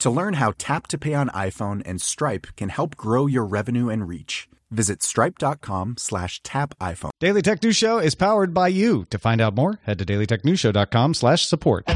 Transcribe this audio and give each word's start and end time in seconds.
To 0.00 0.10
learn 0.10 0.34
how 0.34 0.52
Tap 0.58 0.86
to 0.88 0.98
Pay 0.98 1.14
on 1.14 1.28
iPhone 1.30 1.82
and 1.86 2.00
Stripe 2.00 2.46
can 2.56 2.68
help 2.68 2.96
grow 2.96 3.26
your 3.26 3.44
revenue 3.44 3.88
and 3.88 4.06
reach, 4.06 4.48
visit 4.70 5.02
stripe.com 5.02 5.96
slash 5.98 6.42
tap 6.42 6.74
iPhone. 6.78 7.10
Daily 7.20 7.40
Tech 7.42 7.62
News 7.62 7.76
Show 7.76 7.98
is 7.98 8.14
powered 8.14 8.52
by 8.52 8.68
you. 8.68 9.06
To 9.10 9.18
find 9.18 9.40
out 9.40 9.54
more, 9.54 9.78
head 9.84 9.98
to 9.98 10.04
dailytechnewsshow.com 10.04 11.14
slash 11.14 11.46
support. 11.46 11.86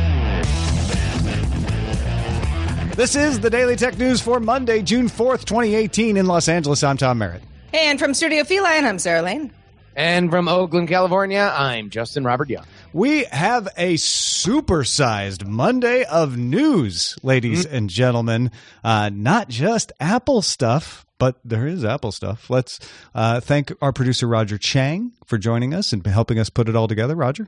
This 2.96 3.14
is 3.14 3.38
the 3.40 3.50
Daily 3.50 3.76
Tech 3.76 3.96
News 3.98 4.20
for 4.20 4.40
Monday, 4.40 4.82
June 4.82 5.06
4th, 5.06 5.44
2018 5.44 6.16
in 6.16 6.26
Los 6.26 6.48
Angeles. 6.48 6.82
I'm 6.82 6.96
Tom 6.96 7.18
Merritt. 7.18 7.42
And 7.72 7.98
from 7.98 8.14
Studio 8.14 8.42
Feline, 8.42 8.84
I'm 8.86 8.98
Sarah 8.98 9.22
Lane. 9.22 9.52
And 9.94 10.30
from 10.30 10.48
Oakland, 10.48 10.88
California, 10.88 11.52
I'm 11.54 11.90
Justin 11.90 12.24
Robert 12.24 12.48
Young. 12.48 12.64
We 12.92 13.24
have 13.24 13.68
a 13.76 13.94
supersized 13.94 15.46
Monday 15.46 16.04
of 16.04 16.36
news, 16.36 17.16
ladies 17.22 17.66
Mm-hmm. 17.66 17.74
and 17.76 17.90
gentlemen. 17.90 18.50
Uh, 18.82 19.10
not 19.12 19.48
just 19.48 19.92
Apple 20.00 20.40
stuff, 20.42 21.04
but 21.18 21.38
there 21.44 21.66
is 21.66 21.84
Apple 21.84 22.12
stuff. 22.12 22.48
Let's 22.48 22.78
uh, 23.14 23.40
thank 23.40 23.72
our 23.82 23.92
producer, 23.92 24.26
Roger 24.26 24.56
Chang, 24.58 25.12
for 25.26 25.36
joining 25.38 25.74
us 25.74 25.92
and 25.92 26.04
helping 26.06 26.38
us 26.38 26.48
put 26.50 26.68
it 26.68 26.76
all 26.76 26.88
together. 26.88 27.14
Roger. 27.14 27.46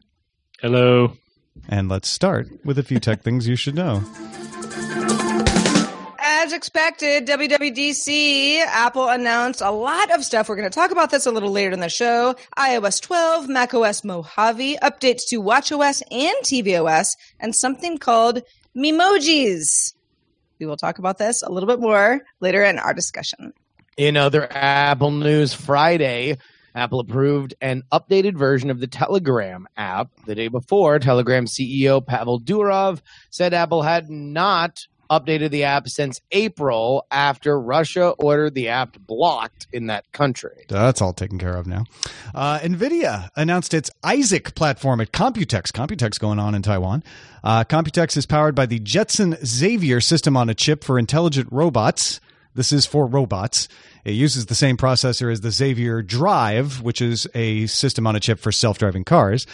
Hello. 0.60 1.12
And 1.68 1.88
let's 1.88 2.08
start 2.08 2.48
with 2.64 2.78
a 2.78 2.82
few 2.82 3.00
tech 3.00 3.22
things 3.22 3.48
you 3.48 3.56
should 3.56 3.74
know. 3.74 4.02
As 6.42 6.54
expected, 6.54 7.26
WWDC, 7.26 8.60
Apple 8.60 9.10
announced 9.10 9.60
a 9.60 9.70
lot 9.70 10.10
of 10.10 10.24
stuff. 10.24 10.48
We're 10.48 10.56
going 10.56 10.70
to 10.70 10.74
talk 10.74 10.90
about 10.90 11.10
this 11.10 11.26
a 11.26 11.30
little 11.30 11.50
later 11.50 11.72
in 11.72 11.80
the 11.80 11.90
show. 11.90 12.34
iOS 12.56 12.98
12, 13.02 13.46
macOS 13.46 14.04
Mojave, 14.04 14.78
updates 14.82 15.20
to 15.28 15.42
watchOS 15.42 16.00
and 16.10 16.34
tvOS, 16.42 17.08
and 17.40 17.54
something 17.54 17.98
called 17.98 18.40
Memojis. 18.74 19.92
We 20.58 20.64
will 20.64 20.78
talk 20.78 20.98
about 20.98 21.18
this 21.18 21.42
a 21.42 21.52
little 21.52 21.66
bit 21.66 21.78
more 21.78 22.22
later 22.40 22.64
in 22.64 22.78
our 22.78 22.94
discussion. 22.94 23.52
In 23.98 24.16
other 24.16 24.50
Apple 24.50 25.10
news, 25.10 25.52
Friday, 25.52 26.38
Apple 26.74 27.00
approved 27.00 27.52
an 27.60 27.82
updated 27.92 28.38
version 28.38 28.70
of 28.70 28.80
the 28.80 28.86
Telegram 28.86 29.68
app. 29.76 30.08
The 30.24 30.36
day 30.36 30.48
before, 30.48 30.98
Telegram 31.00 31.44
CEO 31.44 32.04
Pavel 32.04 32.40
Durov 32.40 33.02
said 33.28 33.52
Apple 33.52 33.82
had 33.82 34.08
not 34.08 34.86
updated 35.10 35.50
the 35.50 35.64
app 35.64 35.88
since 35.88 36.20
April 36.30 37.06
after 37.10 37.60
Russia 37.60 38.10
ordered 38.18 38.54
the 38.54 38.68
app 38.68 38.96
blocked 39.06 39.66
in 39.72 39.86
that 39.86 40.10
country. 40.12 40.64
That's 40.68 41.02
all 41.02 41.12
taken 41.12 41.38
care 41.38 41.56
of 41.56 41.66
now. 41.66 41.84
Uh, 42.34 42.58
NVIDIA 42.60 43.28
announced 43.36 43.74
its 43.74 43.90
Isaac 44.04 44.54
platform 44.54 45.00
at 45.00 45.12
Computex. 45.12 45.72
Computex 45.72 46.18
going 46.18 46.38
on 46.38 46.54
in 46.54 46.62
Taiwan. 46.62 47.02
Uh, 47.42 47.64
Computex 47.64 48.16
is 48.16 48.26
powered 48.26 48.54
by 48.54 48.66
the 48.66 48.78
Jetson 48.78 49.36
Xavier 49.44 50.00
system 50.00 50.36
on 50.36 50.48
a 50.48 50.54
chip 50.54 50.84
for 50.84 50.98
intelligent 50.98 51.48
robots. 51.50 52.20
This 52.54 52.72
is 52.72 52.86
for 52.86 53.06
robots. 53.06 53.68
It 54.04 54.12
uses 54.12 54.46
the 54.46 54.54
same 54.54 54.76
processor 54.76 55.30
as 55.30 55.40
the 55.40 55.50
Xavier 55.50 56.02
Drive, 56.02 56.80
which 56.80 57.00
is 57.00 57.26
a 57.34 57.66
system 57.66 58.06
on 58.06 58.16
a 58.16 58.20
chip 58.20 58.38
for 58.38 58.50
self 58.50 58.78
driving 58.78 59.04
cars. 59.04 59.46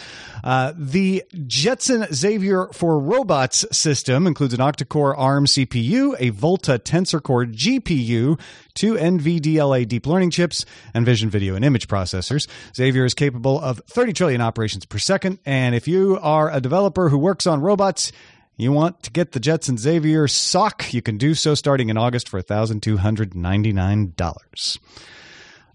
Uh, 0.43 0.73
the 0.75 1.23
Jetson 1.45 2.07
Xavier 2.13 2.67
for 2.73 2.99
Robots 2.99 3.65
system 3.71 4.25
includes 4.25 4.53
an 4.53 4.59
octa 4.61 4.87
core 4.87 5.15
ARM 5.15 5.45
CPU, 5.45 6.15
a 6.19 6.29
Volta 6.29 6.79
Tensor 6.79 7.21
Core 7.21 7.45
GPU, 7.45 8.39
two 8.73 8.93
NVDLA 8.93 9.87
deep 9.87 10.07
learning 10.07 10.31
chips, 10.31 10.65
and 10.93 11.05
vision, 11.05 11.29
video, 11.29 11.55
and 11.55 11.65
image 11.65 11.87
processors. 11.87 12.47
Xavier 12.75 13.05
is 13.05 13.13
capable 13.13 13.59
of 13.59 13.81
30 13.87 14.13
trillion 14.13 14.41
operations 14.41 14.85
per 14.85 14.97
second. 14.97 15.39
And 15.45 15.75
if 15.75 15.87
you 15.87 16.17
are 16.21 16.49
a 16.51 16.61
developer 16.61 17.09
who 17.09 17.17
works 17.17 17.45
on 17.45 17.61
robots, 17.61 18.11
you 18.57 18.71
want 18.71 19.03
to 19.03 19.11
get 19.11 19.33
the 19.33 19.39
Jetson 19.39 19.77
Xavier 19.77 20.27
SoC? 20.27 20.91
You 20.93 21.03
can 21.03 21.17
do 21.17 21.33
so 21.35 21.55
starting 21.55 21.89
in 21.89 21.97
August 21.97 22.27
for 22.27 22.41
$1,299. 22.41 24.77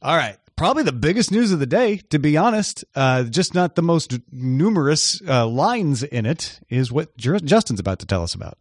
All 0.03 0.17
right. 0.17 0.37
Probably 0.57 0.83
the 0.83 0.93
biggest 0.93 1.33
news 1.33 1.51
of 1.53 1.61
the 1.61 1.67
day, 1.67 1.97
to 2.11 2.19
be 2.19 2.37
honest, 2.37 2.85
uh, 2.95 3.23
just 3.25 3.55
not 3.55 3.75
the 3.75 3.81
most 3.83 4.19
numerous 4.31 5.23
uh, 5.27 5.47
lines 5.47 6.03
in 6.03 6.27
it, 6.27 6.61
is 6.69 6.93
what 6.93 7.17
Justin's 7.17 7.81
about 7.81 8.01
to 8.01 8.07
tell 8.07 8.23
us 8.23 8.35
about. 8.35 8.59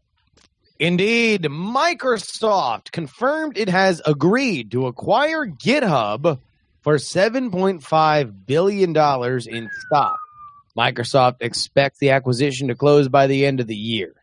Indeed, 0.80 1.44
Microsoft 1.44 2.92
confirmed 2.92 3.58
it 3.58 3.68
has 3.70 4.02
agreed 4.06 4.72
to 4.72 4.88
acquire 4.88 5.46
GitHub 5.46 6.40
for 6.82 6.96
$7.5 6.96 8.46
billion 8.48 8.98
in 9.48 9.70
stock. 9.86 10.21
Microsoft 10.78 11.38
expects 11.42 12.00
the 12.00 12.12
acquisition 12.12 12.68
to 12.68 12.76
close 12.76 13.10
by 13.10 13.28
the 13.28 13.46
end 13.46 13.60
of 13.60 13.68
the 13.68 13.76
year. 13.76 14.16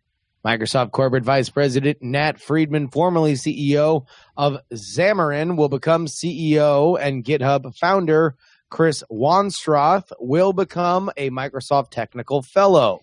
Microsoft 0.44 0.92
Corporate 0.92 1.24
Vice 1.24 1.50
President 1.50 1.98
Nat 2.00 2.40
Friedman, 2.40 2.88
formerly 2.88 3.34
CEO 3.34 4.06
of 4.36 4.58
Xamarin, 4.72 5.56
will 5.56 5.68
become 5.68 6.06
CEO, 6.06 6.98
and 6.98 7.24
GitHub 7.24 7.76
founder 7.76 8.36
Chris 8.70 9.02
Wanstrath 9.10 10.12
will 10.20 10.52
become 10.52 11.10
a 11.16 11.30
Microsoft 11.30 11.90
Technical 11.90 12.42
Fellow. 12.42 13.02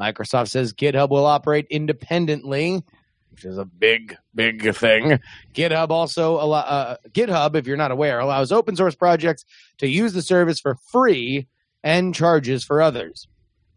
Microsoft 0.00 0.48
says 0.48 0.72
GitHub 0.72 1.10
will 1.10 1.26
operate 1.26 1.66
independently, 1.68 2.82
which 3.30 3.44
is 3.44 3.58
a 3.58 3.64
big, 3.64 4.16
big 4.34 4.74
thing. 4.74 5.20
GitHub 5.54 5.90
also 5.90 6.36
uh, 6.38 6.96
GitHub, 7.10 7.54
if 7.56 7.66
you're 7.66 7.76
not 7.76 7.90
aware, 7.90 8.18
allows 8.18 8.52
open 8.52 8.76
source 8.76 8.94
projects 8.94 9.44
to 9.78 9.86
use 9.86 10.12
the 10.12 10.22
service 10.22 10.60
for 10.60 10.76
free 10.90 11.46
and 11.82 12.14
charges 12.14 12.64
for 12.64 12.80
others. 12.82 13.26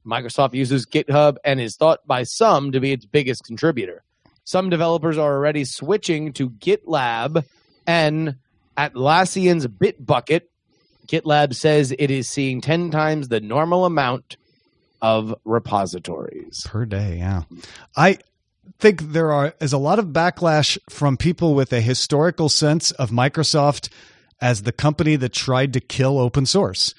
Microsoft 0.06 0.54
uses 0.54 0.86
GitHub 0.86 1.38
and 1.44 1.62
is 1.62 1.76
thought 1.76 2.06
by 2.06 2.24
some 2.24 2.72
to 2.72 2.80
be 2.80 2.92
its 2.92 3.06
biggest 3.06 3.44
contributor. 3.46 4.04
Some 4.44 4.70
developers 4.70 5.18
are 5.18 5.34
already 5.34 5.64
switching 5.64 6.34
to 6.34 6.50
GitLab 6.50 7.46
and 7.88 8.36
Atlassian's 8.78 9.68
Bitbucket. 9.68 10.42
GitLab 11.08 11.56
says 11.56 11.94
it 11.98 12.12
is 12.12 12.30
seeing 12.30 12.60
10 12.60 12.92
times 12.92 13.30
the 13.30 13.40
normal 13.40 13.86
amount 13.86 14.38
of 15.02 15.36
repositories. 15.46 16.64
Per 16.66 16.86
day, 16.86 17.18
yeah. 17.18 17.44
I 17.96 18.18
think 18.80 19.02
there 19.12 19.32
are 19.32 19.54
is 19.60 19.74
a 19.74 19.78
lot 19.78 20.00
of 20.00 20.08
backlash 20.08 20.78
from 20.90 21.18
people 21.18 21.56
with 21.56 21.72
a 21.74 21.82
historical 21.82 22.50
sense 22.50 22.92
of 22.92 23.12
Microsoft 23.12 23.90
as 24.42 24.64
the 24.64 24.72
company 24.72 25.16
that 25.18 25.34
tried 25.34 25.74
to 25.74 25.80
kill 25.80 26.20
open 26.20 26.46
source. 26.46 26.94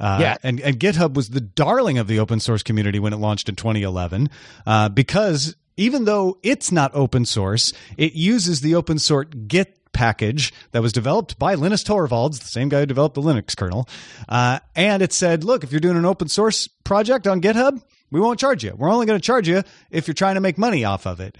Uh, 0.00 0.18
Yeah. 0.20 0.36
and, 0.42 0.60
and 0.60 0.78
GitHub 0.78 1.14
was 1.14 1.30
the 1.30 1.40
darling 1.40 1.98
of 1.98 2.06
the 2.06 2.18
open 2.20 2.40
source 2.40 2.62
community 2.62 2.98
when 2.98 3.12
it 3.12 3.16
launched 3.16 3.48
in 3.48 3.56
2011 3.56 4.30
uh, 4.66 4.88
because 4.88 5.56
even 5.76 6.04
though 6.04 6.38
it's 6.42 6.70
not 6.72 6.90
open 6.94 7.24
source, 7.24 7.72
it 7.96 8.12
uses 8.14 8.60
the 8.60 8.74
open 8.74 8.98
source 8.98 9.26
Git 9.46 9.74
package 9.92 10.52
that 10.72 10.82
was 10.82 10.92
developed 10.92 11.38
by 11.38 11.54
Linus 11.54 11.82
Torvalds, 11.82 12.38
the 12.40 12.46
same 12.46 12.68
guy 12.68 12.80
who 12.80 12.86
developed 12.86 13.14
the 13.16 13.22
Linux 13.22 13.56
kernel. 13.56 13.88
Uh, 14.28 14.58
and 14.76 15.02
it 15.02 15.12
said, 15.12 15.42
look, 15.44 15.64
if 15.64 15.72
you're 15.72 15.80
doing 15.80 15.96
an 15.96 16.04
open 16.04 16.28
source 16.28 16.68
project 16.84 17.26
on 17.26 17.40
GitHub, 17.40 17.82
we 18.10 18.20
won't 18.20 18.38
charge 18.38 18.62
you. 18.64 18.74
We're 18.76 18.90
only 18.90 19.06
going 19.06 19.18
to 19.18 19.24
charge 19.24 19.48
you 19.48 19.62
if 19.90 20.06
you're 20.06 20.14
trying 20.14 20.34
to 20.36 20.40
make 20.40 20.58
money 20.58 20.84
off 20.84 21.06
of 21.06 21.20
it. 21.20 21.36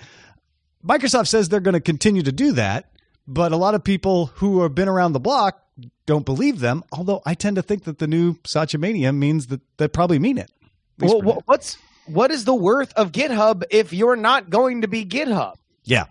Microsoft 0.84 1.28
says 1.28 1.48
they're 1.48 1.60
going 1.60 1.74
to 1.74 1.80
continue 1.80 2.22
to 2.22 2.32
do 2.32 2.52
that. 2.52 2.90
but 3.26 3.52
a 3.52 3.56
lot 3.56 3.74
of 3.74 3.84
people 3.84 4.26
who 4.36 4.62
have 4.62 4.74
been 4.74 4.88
around 4.88 5.12
the 5.12 5.20
block 5.20 5.62
don't 6.06 6.24
believe 6.24 6.60
them. 6.60 6.84
Although 6.92 7.22
I 7.24 7.34
tend 7.34 7.56
to 7.56 7.62
think 7.62 7.84
that 7.84 7.98
the 7.98 8.06
new 8.06 8.36
Satya 8.46 8.78
Mania 8.78 9.12
means 9.12 9.48
that 9.48 9.60
they 9.76 9.88
probably 9.88 10.18
mean 10.18 10.38
it. 10.38 10.50
Well, 10.98 11.20
for 11.20 11.22
wha- 11.24 11.34
now. 11.34 11.40
what's 11.46 11.78
what 12.06 12.30
is 12.30 12.44
the 12.44 12.54
worth 12.54 12.92
of 12.94 13.12
GitHub 13.12 13.64
if 13.70 13.92
you're 13.92 14.16
not 14.16 14.50
going 14.50 14.82
to 14.82 14.88
be 14.88 15.04
GitHub? 15.04 15.54
Yeah. 15.84 16.06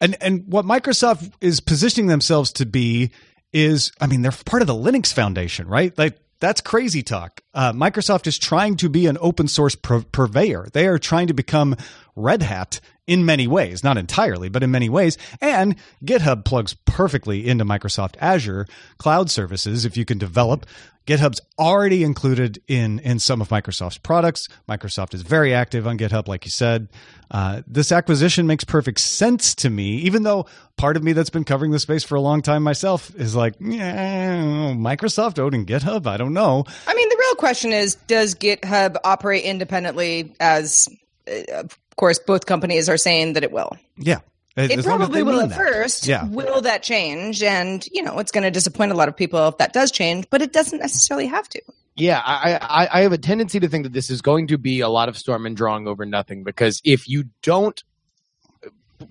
And 0.00 0.16
and 0.20 0.44
what 0.46 0.64
Microsoft 0.64 1.32
is 1.40 1.60
positioning 1.60 2.08
themselves 2.08 2.52
to 2.52 2.66
be 2.66 3.10
is 3.52 3.92
I 4.00 4.06
mean 4.06 4.22
they're 4.22 4.32
part 4.44 4.62
of 4.62 4.68
the 4.68 4.74
Linux 4.74 5.12
Foundation, 5.12 5.66
right? 5.68 5.96
Like 5.96 6.18
that's 6.40 6.60
crazy 6.60 7.02
talk. 7.02 7.40
Uh, 7.54 7.72
Microsoft 7.72 8.26
is 8.26 8.38
trying 8.38 8.76
to 8.76 8.90
be 8.90 9.06
an 9.06 9.16
open 9.20 9.48
source 9.48 9.74
pur- 9.74 10.04
purveyor. 10.12 10.68
They 10.72 10.86
are 10.86 10.98
trying 10.98 11.28
to 11.28 11.34
become 11.34 11.76
Red 12.14 12.42
Hat 12.42 12.80
in 13.06 13.24
many 13.24 13.46
ways, 13.46 13.84
not 13.84 13.96
entirely, 13.96 14.48
but 14.48 14.62
in 14.62 14.70
many 14.70 14.88
ways. 14.88 15.16
And 15.40 15.76
GitHub 16.04 16.44
plugs 16.44 16.74
perfectly 16.84 17.46
into 17.46 17.64
Microsoft 17.64 18.16
Azure 18.20 18.66
cloud 18.98 19.30
services. 19.30 19.84
If 19.84 19.96
you 19.96 20.04
can 20.04 20.18
develop, 20.18 20.66
GitHub's 21.06 21.40
already 21.58 22.02
included 22.02 22.60
in 22.66 22.98
in 22.98 23.20
some 23.20 23.40
of 23.40 23.48
Microsoft's 23.48 23.98
products. 23.98 24.48
Microsoft 24.68 25.14
is 25.14 25.22
very 25.22 25.54
active 25.54 25.86
on 25.86 25.98
GitHub, 25.98 26.26
like 26.26 26.44
you 26.44 26.50
said. 26.50 26.88
Uh, 27.30 27.62
this 27.66 27.92
acquisition 27.92 28.46
makes 28.46 28.64
perfect 28.64 29.00
sense 29.00 29.54
to 29.54 29.70
me, 29.70 29.96
even 29.98 30.24
though 30.24 30.46
part 30.76 30.96
of 30.96 31.04
me 31.04 31.12
that's 31.12 31.30
been 31.30 31.44
covering 31.44 31.70
the 31.70 31.78
space 31.78 32.02
for 32.02 32.16
a 32.16 32.20
long 32.20 32.42
time 32.42 32.62
myself 32.62 33.14
is 33.16 33.34
like, 33.36 33.54
yeah, 33.60 34.72
Microsoft 34.74 35.38
owning 35.38 35.64
GitHub. 35.64 36.06
I 36.06 36.16
don't 36.16 36.34
know. 36.34 36.64
I 36.86 36.94
mean, 36.94 37.08
the 37.08 37.16
real 37.18 37.34
question 37.36 37.72
is 37.72 37.94
does 38.06 38.34
GitHub 38.34 38.96
operate 39.04 39.44
independently 39.44 40.34
as, 40.40 40.88
uh, 41.28 41.64
of 41.96 41.98
course, 41.98 42.18
both 42.18 42.44
companies 42.44 42.90
are 42.90 42.98
saying 42.98 43.32
that 43.32 43.42
it 43.42 43.50
will? 43.50 43.74
Yeah, 43.96 44.18
It 44.54 44.70
as 44.70 44.84
long 44.86 45.00
as 45.00 45.08
probably 45.08 45.22
will 45.22 45.40
at 45.40 45.48
that. 45.48 45.56
first. 45.56 46.06
Yeah, 46.06 46.26
Will 46.28 46.60
that 46.60 46.82
change? 46.82 47.42
And, 47.42 47.86
you 47.90 48.02
know, 48.02 48.18
it's 48.18 48.30
going 48.30 48.44
to 48.44 48.50
disappoint 48.50 48.92
a 48.92 48.94
lot 48.94 49.08
of 49.08 49.16
people 49.16 49.48
if 49.48 49.56
that 49.56 49.72
does 49.72 49.90
change, 49.90 50.26
but 50.28 50.42
it 50.42 50.52
doesn't 50.52 50.78
necessarily 50.78 51.26
have 51.26 51.48
to. 51.48 51.62
Yeah, 51.94 52.20
I, 52.22 52.56
I 52.60 52.98
I 52.98 53.00
have 53.00 53.12
a 53.12 53.16
tendency 53.18 53.58
to 53.60 53.68
think 53.68 53.84
that 53.84 53.94
this 53.94 54.10
is 54.10 54.20
going 54.20 54.48
to 54.48 54.58
be 54.58 54.80
a 54.80 54.90
lot 54.90 55.08
of 55.08 55.16
storm 55.16 55.46
and 55.46 55.56
drawing 55.56 55.88
over 55.88 56.04
nothing 56.04 56.44
because 56.44 56.82
if 56.84 57.08
you 57.08 57.24
don't, 57.40 57.82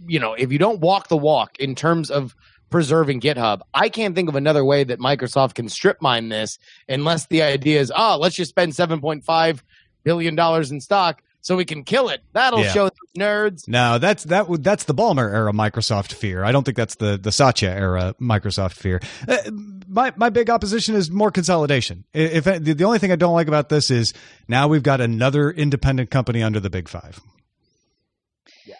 you 0.05 0.19
know, 0.19 0.35
if 0.35 0.51
you 0.51 0.59
don't 0.59 0.79
walk 0.79 1.07
the 1.07 1.17
walk 1.17 1.57
in 1.57 1.73
terms 1.73 2.11
of 2.11 2.35
preserving 2.69 3.21
GitHub, 3.21 3.61
I 3.73 3.89
can't 3.89 4.13
think 4.13 4.29
of 4.29 4.35
another 4.35 4.63
way 4.63 4.83
that 4.83 4.99
Microsoft 4.99 5.55
can 5.55 5.69
strip 5.69 5.99
mine 6.03 6.29
this 6.29 6.59
unless 6.87 7.25
the 7.25 7.41
idea 7.41 7.79
is, 7.79 7.91
oh, 7.95 8.19
let's 8.21 8.35
just 8.35 8.49
spend 8.49 8.75
seven 8.75 9.01
point 9.01 9.23
five 9.23 9.63
billion 10.03 10.35
dollars 10.35 10.69
in 10.69 10.79
stock 10.79 11.23
so 11.45 11.55
we 11.55 11.63
can 11.63 11.83
kill 11.83 12.09
it. 12.09 12.21
That'll 12.33 12.61
Yeah. 12.63 12.71
show 12.71 12.89
the 12.89 13.19
nerds. 13.21 13.67
No, 13.67 13.99
that's 13.99 14.23
that. 14.25 14.49
would 14.49 14.63
that's 14.63 14.85
the 14.85 14.95
Ballmer 14.95 15.31
era 15.31 15.53
Microsoft 15.53 16.11
fear. 16.11 16.43
I 16.43 16.51
don't 16.51 16.63
think 16.63 16.75
that's 16.75 16.95
the 16.95 17.19
the 17.21 17.31
Satya 17.31 17.69
era 17.69 18.15
Microsoft 18.19 18.73
fear. 18.73 18.99
Uh, 19.27 19.37
my 19.87 20.11
my 20.15 20.29
big 20.31 20.49
opposition 20.49 20.95
is 20.95 21.11
more 21.11 21.29
consolidation. 21.29 22.03
If 22.13 22.45
the, 22.45 22.59
the 22.73 22.83
only 22.83 22.97
thing 22.97 23.11
I 23.11 23.15
don't 23.15 23.35
like 23.35 23.47
about 23.47 23.69
this 23.69 23.91
is 23.91 24.13
now 24.47 24.67
we've 24.67 24.81
got 24.81 25.01
another 25.01 25.51
independent 25.51 26.09
company 26.09 26.41
under 26.41 26.59
the 26.59 26.71
big 26.71 26.89
five. 26.89 27.19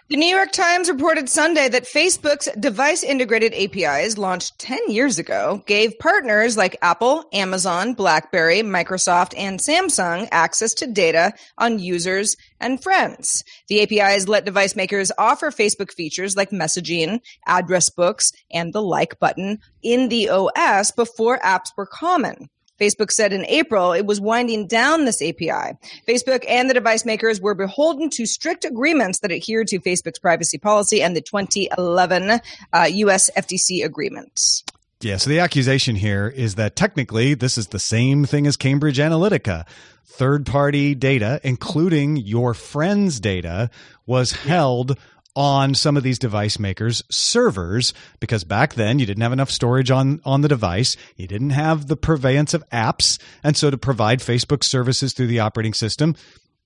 The 0.09 0.17
New 0.17 0.27
York 0.27 0.51
Times 0.51 0.89
reported 0.89 1.29
Sunday 1.29 1.67
that 1.69 1.85
Facebook's 1.85 2.47
device 2.59 3.03
integrated 3.03 3.53
APIs, 3.53 4.17
launched 4.17 4.57
10 4.59 4.89
years 4.89 5.19
ago, 5.19 5.63
gave 5.65 5.99
partners 5.99 6.57
like 6.57 6.77
Apple, 6.81 7.25
Amazon, 7.33 7.93
Blackberry, 7.93 8.61
Microsoft, 8.61 9.33
and 9.37 9.59
Samsung 9.59 10.27
access 10.31 10.73
to 10.75 10.87
data 10.87 11.33
on 11.57 11.79
users 11.79 12.35
and 12.59 12.81
friends. 12.81 13.43
The 13.67 13.81
APIs 13.81 14.27
let 14.27 14.45
device 14.45 14.75
makers 14.75 15.11
offer 15.17 15.51
Facebook 15.51 15.91
features 15.91 16.35
like 16.35 16.49
messaging, 16.49 17.19
address 17.45 17.89
books, 17.89 18.31
and 18.51 18.73
the 18.73 18.81
like 18.81 19.19
button 19.19 19.59
in 19.83 20.09
the 20.09 20.29
OS 20.29 20.91
before 20.91 21.39
apps 21.39 21.69
were 21.77 21.85
common. 21.85 22.49
Facebook 22.79 23.11
said 23.11 23.33
in 23.33 23.45
April 23.45 23.93
it 23.93 24.05
was 24.05 24.19
winding 24.19 24.67
down 24.67 25.05
this 25.05 25.21
API. 25.21 25.77
Facebook 26.07 26.43
and 26.47 26.69
the 26.69 26.73
device 26.73 27.05
makers 27.05 27.39
were 27.39 27.55
beholden 27.55 28.09
to 28.11 28.25
strict 28.25 28.65
agreements 28.65 29.19
that 29.19 29.31
adhere 29.31 29.63
to 29.65 29.79
Facebook's 29.79 30.19
privacy 30.19 30.57
policy 30.57 31.01
and 31.01 31.15
the 31.15 31.21
2011 31.21 32.41
uh, 32.73 32.83
US 32.89 33.29
FTC 33.37 33.83
agreement. 33.83 34.63
Yeah. 35.01 35.17
So 35.17 35.29
the 35.29 35.39
accusation 35.39 35.95
here 35.95 36.27
is 36.27 36.55
that 36.55 36.75
technically 36.75 37.33
this 37.33 37.57
is 37.57 37.67
the 37.67 37.79
same 37.79 38.25
thing 38.25 38.47
as 38.47 38.57
Cambridge 38.57 38.97
Analytica. 38.97 39.65
Third 40.03 40.45
party 40.45 40.95
data, 40.95 41.41
including 41.43 42.15
your 42.15 42.53
friends' 42.53 43.19
data, 43.19 43.69
was 44.05 44.31
held 44.31 44.97
on 45.35 45.73
some 45.73 45.97
of 45.97 46.03
these 46.03 46.19
device 46.19 46.57
makers 46.57 47.03
servers 47.09 47.93
because 48.19 48.43
back 48.43 48.75
then 48.75 48.99
you 48.99 49.05
didn't 49.05 49.23
have 49.23 49.33
enough 49.33 49.51
storage 49.51 49.91
on 49.91 50.21
on 50.23 50.41
the 50.41 50.47
device 50.47 50.95
you 51.17 51.27
didn't 51.27 51.49
have 51.49 51.87
the 51.87 51.97
purveyance 51.97 52.53
of 52.53 52.67
apps 52.69 53.19
and 53.43 53.57
so 53.57 53.69
to 53.69 53.77
provide 53.77 54.19
facebook 54.19 54.63
services 54.63 55.13
through 55.13 55.27
the 55.27 55.39
operating 55.39 55.73
system 55.73 56.15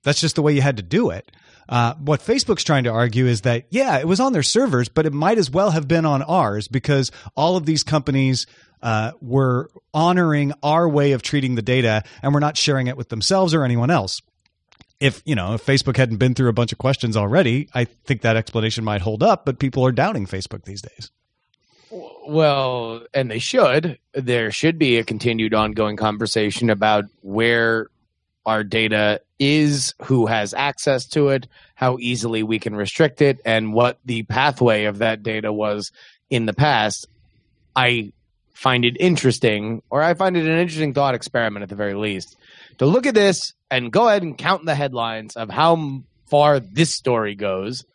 that's 0.03 0.21
just 0.21 0.35
the 0.35 0.41
way 0.41 0.53
you 0.53 0.61
had 0.61 0.77
to 0.77 0.83
do 0.83 1.09
it. 1.09 1.31
Uh, 1.67 1.93
what 1.95 2.19
facebook's 2.19 2.63
trying 2.63 2.83
to 2.83 2.89
argue 2.89 3.27
is 3.27 3.41
that 3.41 3.65
yeah 3.69 3.99
it 3.99 4.07
was 4.07 4.19
on 4.19 4.33
their 4.33 4.41
servers 4.41 4.89
but 4.89 5.05
it 5.05 5.13
might 5.13 5.37
as 5.37 5.51
well 5.51 5.69
have 5.69 5.87
been 5.87 6.05
on 6.05 6.23
ours 6.23 6.67
because 6.67 7.11
all 7.35 7.57
of 7.57 7.65
these 7.67 7.83
companies 7.83 8.47
uh, 8.81 9.11
were 9.21 9.69
honoring 9.93 10.51
our 10.63 10.89
way 10.89 11.11
of 11.11 11.21
treating 11.21 11.53
the 11.53 11.61
data 11.61 12.01
and 12.23 12.33
we're 12.33 12.39
not 12.39 12.57
sharing 12.57 12.87
it 12.87 12.97
with 12.97 13.09
themselves 13.09 13.53
or 13.53 13.63
anyone 13.63 13.91
else 13.91 14.19
if 14.99 15.21
you 15.25 15.35
know 15.35 15.53
if 15.53 15.65
Facebook 15.65 15.97
hadn't 15.97 16.17
been 16.17 16.33
through 16.33 16.49
a 16.49 16.53
bunch 16.53 16.71
of 16.71 16.77
questions 16.77 17.15
already, 17.15 17.69
I 17.73 17.85
think 17.85 18.21
that 18.21 18.35
explanation 18.35 18.83
might 18.83 19.01
hold 19.01 19.23
up. 19.23 19.45
But 19.45 19.59
people 19.59 19.85
are 19.85 19.91
doubting 19.91 20.25
Facebook 20.25 20.65
these 20.65 20.81
days. 20.81 21.11
Well, 22.27 23.01
and 23.13 23.31
they 23.31 23.39
should. 23.39 23.97
There 24.13 24.51
should 24.51 24.77
be 24.77 24.97
a 24.97 25.03
continued 25.03 25.53
ongoing 25.53 25.97
conversation 25.97 26.69
about 26.69 27.05
where 27.21 27.87
our 28.45 28.63
data 28.63 29.21
is, 29.39 29.93
who 30.03 30.25
has 30.27 30.53
access 30.53 31.05
to 31.07 31.29
it, 31.29 31.47
how 31.75 31.97
easily 31.99 32.43
we 32.43 32.59
can 32.59 32.75
restrict 32.75 33.21
it, 33.21 33.39
and 33.45 33.73
what 33.73 33.99
the 34.05 34.23
pathway 34.23 34.85
of 34.85 34.99
that 34.99 35.23
data 35.23 35.51
was 35.51 35.91
in 36.29 36.45
the 36.45 36.53
past. 36.53 37.07
I 37.75 38.11
find 38.59 38.85
it 38.85 38.97
interesting, 38.99 39.81
or 39.89 40.01
I 40.01 40.13
find 40.13 40.35
it 40.35 40.45
an 40.45 40.57
interesting 40.57 40.93
thought 40.93 41.15
experiment 41.15 41.63
at 41.63 41.69
the 41.69 41.75
very 41.75 41.93
least, 41.93 42.37
to 42.77 42.85
look 42.85 43.05
at 43.05 43.15
this 43.15 43.53
and 43.71 43.91
go 43.91 44.07
ahead 44.07 44.23
and 44.23 44.37
count 44.37 44.65
the 44.65 44.75
headlines 44.75 45.35
of 45.35 45.49
how 45.49 46.03
far 46.27 46.59
this 46.59 46.95
story 46.95 47.35
goes, 47.35 47.85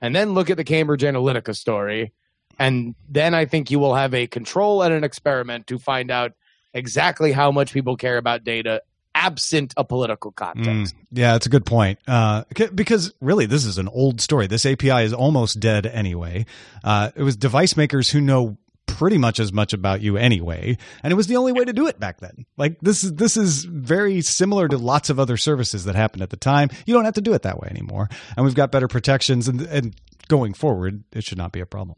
and 0.00 0.14
then 0.14 0.34
look 0.34 0.50
at 0.50 0.56
the 0.56 0.64
Cambridge 0.64 1.02
Analytica 1.02 1.54
story 1.54 2.12
and 2.60 2.94
then 3.08 3.34
I 3.34 3.46
think 3.46 3.70
you 3.70 3.78
will 3.78 3.94
have 3.94 4.12
a 4.12 4.26
control 4.26 4.82
and 4.82 4.92
an 4.92 5.02
experiment 5.02 5.66
to 5.68 5.78
find 5.78 6.10
out 6.10 6.32
exactly 6.74 7.32
how 7.32 7.50
much 7.50 7.72
people 7.72 7.96
care 7.96 8.18
about 8.18 8.44
data 8.44 8.82
absent 9.14 9.72
a 9.78 9.84
political 9.84 10.30
context. 10.30 10.94
Mm, 10.94 10.98
yeah, 11.12 11.36
it's 11.36 11.46
a 11.46 11.48
good 11.48 11.64
point. 11.64 11.98
Uh, 12.06 12.44
because 12.74 13.12
really, 13.22 13.46
this 13.46 13.64
is 13.64 13.78
an 13.78 13.88
old 13.88 14.20
story. 14.20 14.46
This 14.46 14.66
API 14.66 15.04
is 15.04 15.14
almost 15.14 15.58
dead 15.58 15.86
anyway. 15.86 16.44
Uh, 16.84 17.10
it 17.16 17.22
was 17.22 17.34
device 17.34 17.78
makers 17.78 18.10
who 18.10 18.20
know 18.20 18.58
pretty 18.90 19.18
much 19.18 19.40
as 19.40 19.52
much 19.52 19.72
about 19.72 20.00
you 20.00 20.16
anyway, 20.16 20.76
and 21.02 21.12
it 21.12 21.16
was 21.16 21.26
the 21.26 21.36
only 21.36 21.52
way 21.52 21.64
to 21.64 21.72
do 21.72 21.86
it 21.86 21.98
back 21.98 22.20
then. 22.20 22.46
Like 22.56 22.78
this 22.80 23.04
is 23.04 23.14
this 23.14 23.36
is 23.36 23.64
very 23.64 24.20
similar 24.20 24.68
to 24.68 24.78
lots 24.78 25.10
of 25.10 25.18
other 25.18 25.36
services 25.36 25.84
that 25.84 25.94
happened 25.94 26.22
at 26.22 26.30
the 26.30 26.36
time. 26.36 26.70
You 26.86 26.94
don't 26.94 27.04
have 27.04 27.14
to 27.14 27.20
do 27.20 27.32
it 27.34 27.42
that 27.42 27.58
way 27.58 27.68
anymore, 27.70 28.08
and 28.36 28.44
we've 28.44 28.54
got 28.54 28.72
better 28.72 28.88
protections, 28.88 29.48
and 29.48 29.62
and 29.62 29.94
going 30.28 30.54
forward, 30.54 31.04
it 31.12 31.24
should 31.24 31.38
not 31.38 31.52
be 31.52 31.60
a 31.60 31.66
problem. 31.66 31.96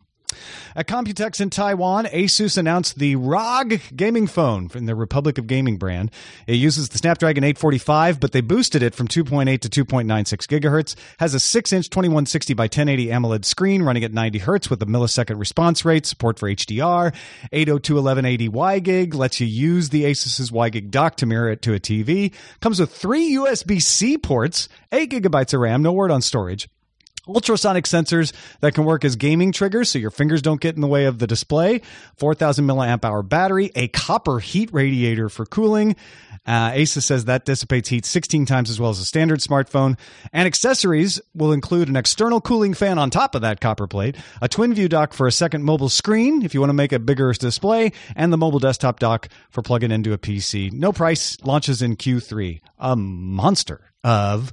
At 0.74 0.86
Computex 0.86 1.40
in 1.40 1.50
Taiwan, 1.50 2.06
Asus 2.06 2.56
announced 2.56 2.98
the 2.98 3.16
ROG 3.16 3.80
gaming 3.94 4.26
phone 4.26 4.68
from 4.68 4.86
the 4.86 4.94
Republic 4.94 5.38
of 5.38 5.46
Gaming 5.46 5.76
brand. 5.76 6.10
It 6.46 6.54
uses 6.54 6.88
the 6.88 6.98
Snapdragon 6.98 7.44
845, 7.44 8.20
but 8.20 8.32
they 8.32 8.40
boosted 8.40 8.82
it 8.82 8.94
from 8.94 9.08
2.8 9.08 9.60
to 9.60 9.84
2.96 9.84 10.46
gigahertz. 10.46 10.94
Has 11.18 11.34
a 11.34 11.38
6-inch 11.38 11.90
2160 11.90 12.54
by 12.54 12.64
1080 12.64 13.10
AMOLED 13.10 13.44
screen 13.44 13.82
running 13.82 14.04
at 14.04 14.12
90 14.12 14.38
hertz 14.38 14.70
with 14.70 14.82
a 14.82 14.86
millisecond 14.86 15.38
response 15.38 15.84
rate, 15.84 16.06
support 16.06 16.38
for 16.38 16.48
HDR, 16.48 17.14
802.11ad 17.52 18.48
WiGig, 18.48 19.14
lets 19.14 19.40
you 19.40 19.46
use 19.46 19.90
the 19.90 20.04
Asus's 20.04 20.50
WiGig 20.50 20.90
dock 20.90 21.16
to 21.16 21.26
mirror 21.26 21.50
it 21.50 21.62
to 21.62 21.74
a 21.74 21.80
TV. 21.80 22.32
Comes 22.60 22.80
with 22.80 22.94
three 22.94 23.32
USB-C 23.32 24.18
ports, 24.18 24.68
8 24.90 25.10
gigabytes 25.10 25.54
of 25.54 25.60
RAM, 25.60 25.82
no 25.82 25.92
word 25.92 26.10
on 26.10 26.22
storage 26.22 26.68
ultrasonic 27.28 27.84
sensors 27.84 28.32
that 28.60 28.74
can 28.74 28.84
work 28.84 29.04
as 29.04 29.16
gaming 29.16 29.52
triggers 29.52 29.90
so 29.90 29.98
your 29.98 30.10
fingers 30.10 30.42
don't 30.42 30.60
get 30.60 30.74
in 30.74 30.80
the 30.80 30.88
way 30.88 31.04
of 31.04 31.18
the 31.18 31.26
display 31.26 31.80
4000 32.16 32.66
milliamp 32.66 33.04
hour 33.04 33.22
battery 33.22 33.70
a 33.74 33.88
copper 33.88 34.38
heat 34.38 34.70
radiator 34.72 35.28
for 35.28 35.46
cooling. 35.46 35.96
Uh, 36.44 36.72
asus 36.72 37.02
says 37.02 37.26
that 37.26 37.44
dissipates 37.44 37.88
heat 37.88 38.04
16 38.04 38.46
times 38.46 38.68
as 38.68 38.80
well 38.80 38.90
as 38.90 38.98
a 38.98 39.04
standard 39.04 39.38
smartphone. 39.38 39.96
And 40.32 40.46
accessories 40.46 41.20
will 41.34 41.52
include 41.52 41.88
an 41.88 41.96
external 41.96 42.40
cooling 42.40 42.74
fan 42.74 42.98
on 42.98 43.10
top 43.10 43.34
of 43.34 43.42
that 43.42 43.60
copper 43.60 43.86
plate 43.86 44.16
a 44.40 44.48
twin 44.48 44.74
view 44.74 44.88
dock 44.88 45.12
for 45.12 45.26
a 45.26 45.32
second 45.32 45.62
mobile 45.62 45.88
screen 45.88 46.42
if 46.42 46.54
you 46.54 46.60
want 46.60 46.70
to 46.70 46.74
make 46.74 46.92
a 46.92 46.98
bigger 46.98 47.32
display 47.32 47.92
and 48.16 48.32
the 48.32 48.36
mobile 48.36 48.58
desktop 48.58 48.98
dock 48.98 49.28
for 49.50 49.62
plugging 49.62 49.90
into 49.90 50.12
a 50.12 50.18
pc 50.18 50.72
no 50.72 50.92
price 50.92 51.36
launches 51.44 51.80
in 51.80 51.96
q3 51.96 52.60
a 52.78 52.96
monster 52.96 53.92
of 54.04 54.52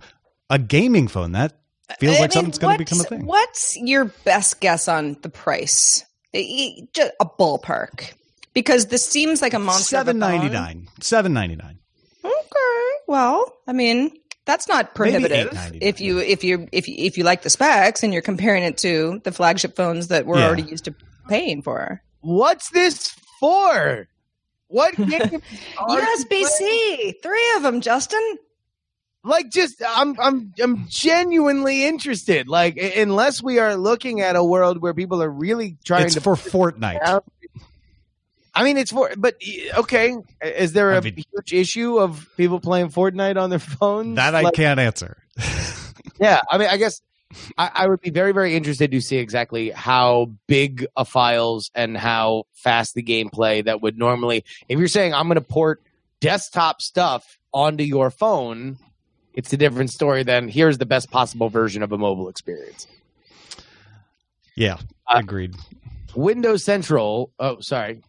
a 0.49 0.59
gaming 0.59 1.07
phone. 1.07 1.31
That 1.33 1.57
feels 1.99 2.17
I 2.17 2.19
like 2.21 2.29
mean, 2.29 2.31
something's 2.31 2.57
going 2.59 2.77
to 2.77 2.81
what's- 2.83 2.91
become 2.91 3.05
a 3.05 3.09
thing. 3.19 3.25
What's 3.27 3.77
your 3.77 4.05
best 4.25 4.59
guess 4.61 4.87
on 4.87 5.17
the 5.21 5.29
price 5.29 6.05
Just 6.33 7.11
a 7.19 7.25
ballpark. 7.25 8.13
Because 8.53 8.87
this 8.87 9.05
seems 9.05 9.41
like 9.41 9.53
a 9.53 9.59
monster. 9.59 9.95
of 9.97 10.01
a 10.01 10.05
Seven 10.09 10.19
ninety 10.19 10.47
phone. 10.47 10.53
nine. 10.53 10.87
Seven 11.01 11.33
ninety 11.33 11.55
nine. 11.55 11.79
Okay. 12.25 12.89
Well, 13.07 13.53
I 13.67 13.73
mean, 13.73 14.11
that's 14.45 14.67
not 14.67 14.95
prohibitive 14.95 15.51
$8.99. 15.51 15.77
if 15.81 16.01
you 16.01 16.17
if 16.19 16.43
you 16.43 16.67
if 16.71 16.87
you, 16.87 16.95
if 16.97 17.17
you 17.17 17.23
like 17.23 17.43
the 17.43 17.49
specs 17.49 18.03
and 18.03 18.11
you're 18.11 18.21
comparing 18.23 18.63
it 18.63 18.77
to 18.79 19.21
the 19.23 19.31
flagship 19.31 19.75
phones 19.75 20.07
that 20.09 20.25
we're 20.25 20.39
Yeah. 20.39 20.47
already 20.47 20.63
used 20.63 20.85
to 20.85 20.95
paying 21.27 21.61
for. 21.61 22.01
What's 22.21 22.69
this 22.71 23.15
for? 23.39 24.07
What 24.67 24.95
game? 24.97 25.41
USB 25.77 26.43
C. 26.45 27.13
three 27.23 27.51
of 27.55 27.63
them, 27.63 27.81
Justin. 27.81 28.37
Like 29.23 29.49
just 29.49 29.81
I'm 29.87 30.19
I'm 30.19 30.53
I'm 30.61 30.85
genuinely 30.87 31.85
interested. 31.85 32.47
Like 32.47 32.77
unless 32.77 33.41
we 33.43 33.59
are 33.59 33.75
looking 33.75 34.21
at 34.21 34.35
a 34.35 34.43
world 34.43 34.81
where 34.81 34.93
people 34.93 35.21
are 35.21 35.29
really 35.29 35.77
trying 35.83 36.05
It's 36.05 36.15
to 36.15 36.21
for 36.21 36.35
Fortnite. 36.35 37.03
down- 37.05 37.21
I 38.55 38.63
mean, 38.63 38.77
it's 38.77 38.91
for, 38.91 39.11
but 39.15 39.35
okay. 39.77 40.15
Is 40.43 40.73
there 40.73 40.91
a 40.91 40.97
I 40.97 41.01
mean- 41.01 41.23
huge 41.33 41.53
issue 41.53 41.97
of 41.99 42.27
people 42.35 42.59
playing 42.59 42.89
Fortnite 42.89 43.37
on 43.41 43.49
their 43.49 43.59
phones? 43.59 44.15
That 44.17 44.35
I 44.35 44.41
Like, 44.41 44.53
can't 44.55 44.79
answer. 44.79 45.17
Yeah, 46.19 46.41
I 46.49 46.57
mean, 46.57 46.67
I 46.67 46.75
guess 46.75 47.01
I, 47.57 47.71
I 47.73 47.87
would 47.87 48.01
be 48.01 48.09
very, 48.09 48.33
very 48.33 48.53
interested 48.53 48.91
to 48.91 48.99
see 48.99 49.15
exactly 49.17 49.69
how 49.69 50.31
big 50.47 50.85
a 50.97 51.05
files 51.05 51.71
and 51.73 51.95
how 51.95 52.43
fast 52.55 52.93
the 52.93 53.03
gameplay 53.03 53.63
that 53.63 53.81
would 53.81 53.97
normally. 53.97 54.43
If 54.67 54.79
you're 54.79 54.89
saying 54.89 55.13
I'm 55.13 55.27
going 55.27 55.35
to 55.35 55.41
port 55.41 55.81
desktop 56.19 56.81
stuff 56.81 57.37
onto 57.53 57.85
your 57.85 58.11
phone, 58.11 58.79
it's 59.33 59.51
a 59.53 59.57
different 59.57 59.89
story 59.91 60.23
than 60.23 60.47
here's 60.47 60.77
the 60.77 60.85
best 60.85 61.09
possible 61.11 61.49
version 61.49 61.83
of 61.83 61.91
a 61.91 61.97
mobile 61.97 62.29
experience. 62.29 62.87
Yeah, 64.55 64.77
Uh, 65.07 65.19
agreed. 65.19 65.55
Windows 66.15 66.63
Central. 66.63 67.31
Oh, 67.39 67.59
sorry. 67.61 68.01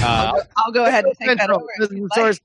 Uh, 0.00 0.32
I'll 0.56 0.72
go 0.72 0.84
ahead 0.84 1.04
and 1.04 1.14
take 1.18 1.38
that 1.38 1.50
over. 1.50 1.64
this 1.78 1.86
if 1.90 1.92
is 1.92 1.98
you'd 1.98 2.04
the 2.04 2.08
like. 2.10 2.18
source 2.20 2.40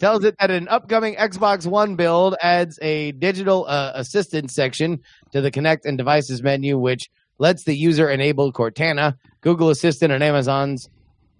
tells 0.00 0.24
it 0.24 0.34
that 0.40 0.50
an 0.50 0.68
upcoming 0.68 1.14
Xbox 1.16 1.66
One 1.66 1.96
build 1.96 2.34
adds 2.40 2.78
a 2.82 3.12
digital 3.12 3.66
uh, 3.68 3.92
assistance 3.94 4.54
section 4.54 5.00
to 5.32 5.40
the 5.40 5.50
Connect 5.50 5.84
and 5.84 5.98
Devices 5.98 6.42
menu, 6.42 6.78
which 6.78 7.10
lets 7.38 7.64
the 7.64 7.74
user 7.74 8.08
enable 8.10 8.52
Cortana, 8.52 9.16
Google 9.42 9.70
Assistant, 9.70 10.12
and 10.12 10.22
Amazon's 10.24 10.88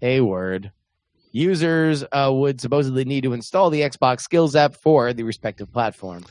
A 0.03 0.21
Word. 0.21 0.71
Users 1.33 2.05
uh, 2.11 2.31
would 2.33 2.61
supposedly 2.61 3.05
need 3.05 3.23
to 3.25 3.33
install 3.33 3.71
the 3.71 3.81
Xbox 3.83 4.21
Skills 4.21 4.57
app 4.57 4.75
for 4.75 5.13
the 5.13 5.23
respective 5.23 5.73
platform. 5.73 6.25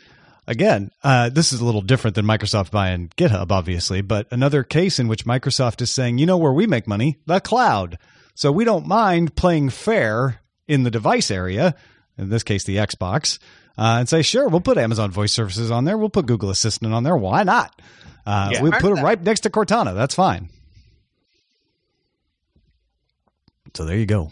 Again, 0.50 0.92
uh, 1.04 1.30
this 1.30 1.52
is 1.52 1.60
a 1.60 1.66
little 1.66 1.82
different 1.82 2.16
than 2.16 2.26
Microsoft 2.26 2.72
buying 2.72 3.10
GitHub, 3.18 3.52
obviously, 3.52 4.02
but 4.02 4.28
another 4.32 4.64
case 4.64 4.98
in 4.98 5.08
which 5.10 5.26
Microsoft 5.26 5.82
is 5.82 5.94
saying, 5.94 6.18
you 6.20 6.26
know 6.26 6.38
where 6.38 6.54
we 6.54 6.66
make 6.66 6.88
money? 6.88 7.18
The 7.26 7.42
cloud. 7.42 7.98
So 8.34 8.52
we 8.52 8.64
don't 8.64 8.88
mind 8.88 9.36
playing 9.36 9.70
fair 9.72 10.40
in 10.68 10.84
the 10.84 10.92
device 10.92 11.32
area, 11.32 11.76
in 12.18 12.30
this 12.30 12.44
case, 12.44 12.64
the 12.64 12.78
Xbox, 12.78 13.40
uh, 13.78 13.98
and 14.00 14.08
say, 14.08 14.22
sure, 14.22 14.48
we'll 14.48 14.62
put 14.62 14.78
Amazon 14.78 15.12
Voice 15.12 15.34
Services 15.34 15.70
on 15.70 15.84
there. 15.84 15.98
We'll 15.98 16.10
put 16.10 16.26
Google 16.28 16.50
Assistant 16.50 16.94
on 16.94 17.04
there. 17.04 17.18
Why 17.18 17.44
not? 17.44 17.80
Uh, 18.26 18.50
Yeah. 18.54 18.62
we 18.62 18.72
put 18.72 18.98
it 18.98 19.02
right 19.02 19.22
next 19.22 19.42
to 19.42 19.50
Cortana. 19.50 19.94
That's 19.96 20.16
fine. 20.16 20.50
So 23.74 23.86
there 23.86 23.98
you 23.98 24.06
go. 24.06 24.32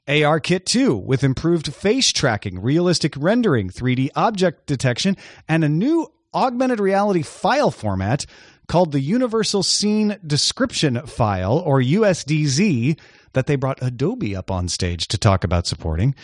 ARKit 0.09 0.64
2 0.64 0.97
with 0.97 1.23
improved 1.23 1.75
face 1.75 2.12
tracking, 2.12 2.62
realistic 2.62 3.12
rendering, 3.14 3.69
3D 3.69 4.09
object 4.16 4.66
detection, 4.66 5.19
and 5.47 5.64
a 5.64 5.69
new 5.69 6.11
augmented 6.33 6.80
reality 6.80 7.21
file 7.21 7.71
format 7.71 8.25
called 8.69 8.92
the 8.92 9.00
Universal 9.00 9.64
Scene 9.64 10.16
Description 10.26 11.07
File, 11.07 11.59
or 11.59 11.83
USDZ, 11.83 12.99
that 13.32 13.46
they 13.46 13.56
brought 13.56 13.78
Adobe 13.82 14.34
up 14.34 14.50
on 14.50 14.68
stage 14.68 15.08
to 15.08 15.18
talk 15.18 15.44
about 15.44 15.66
supporting. 15.66 16.14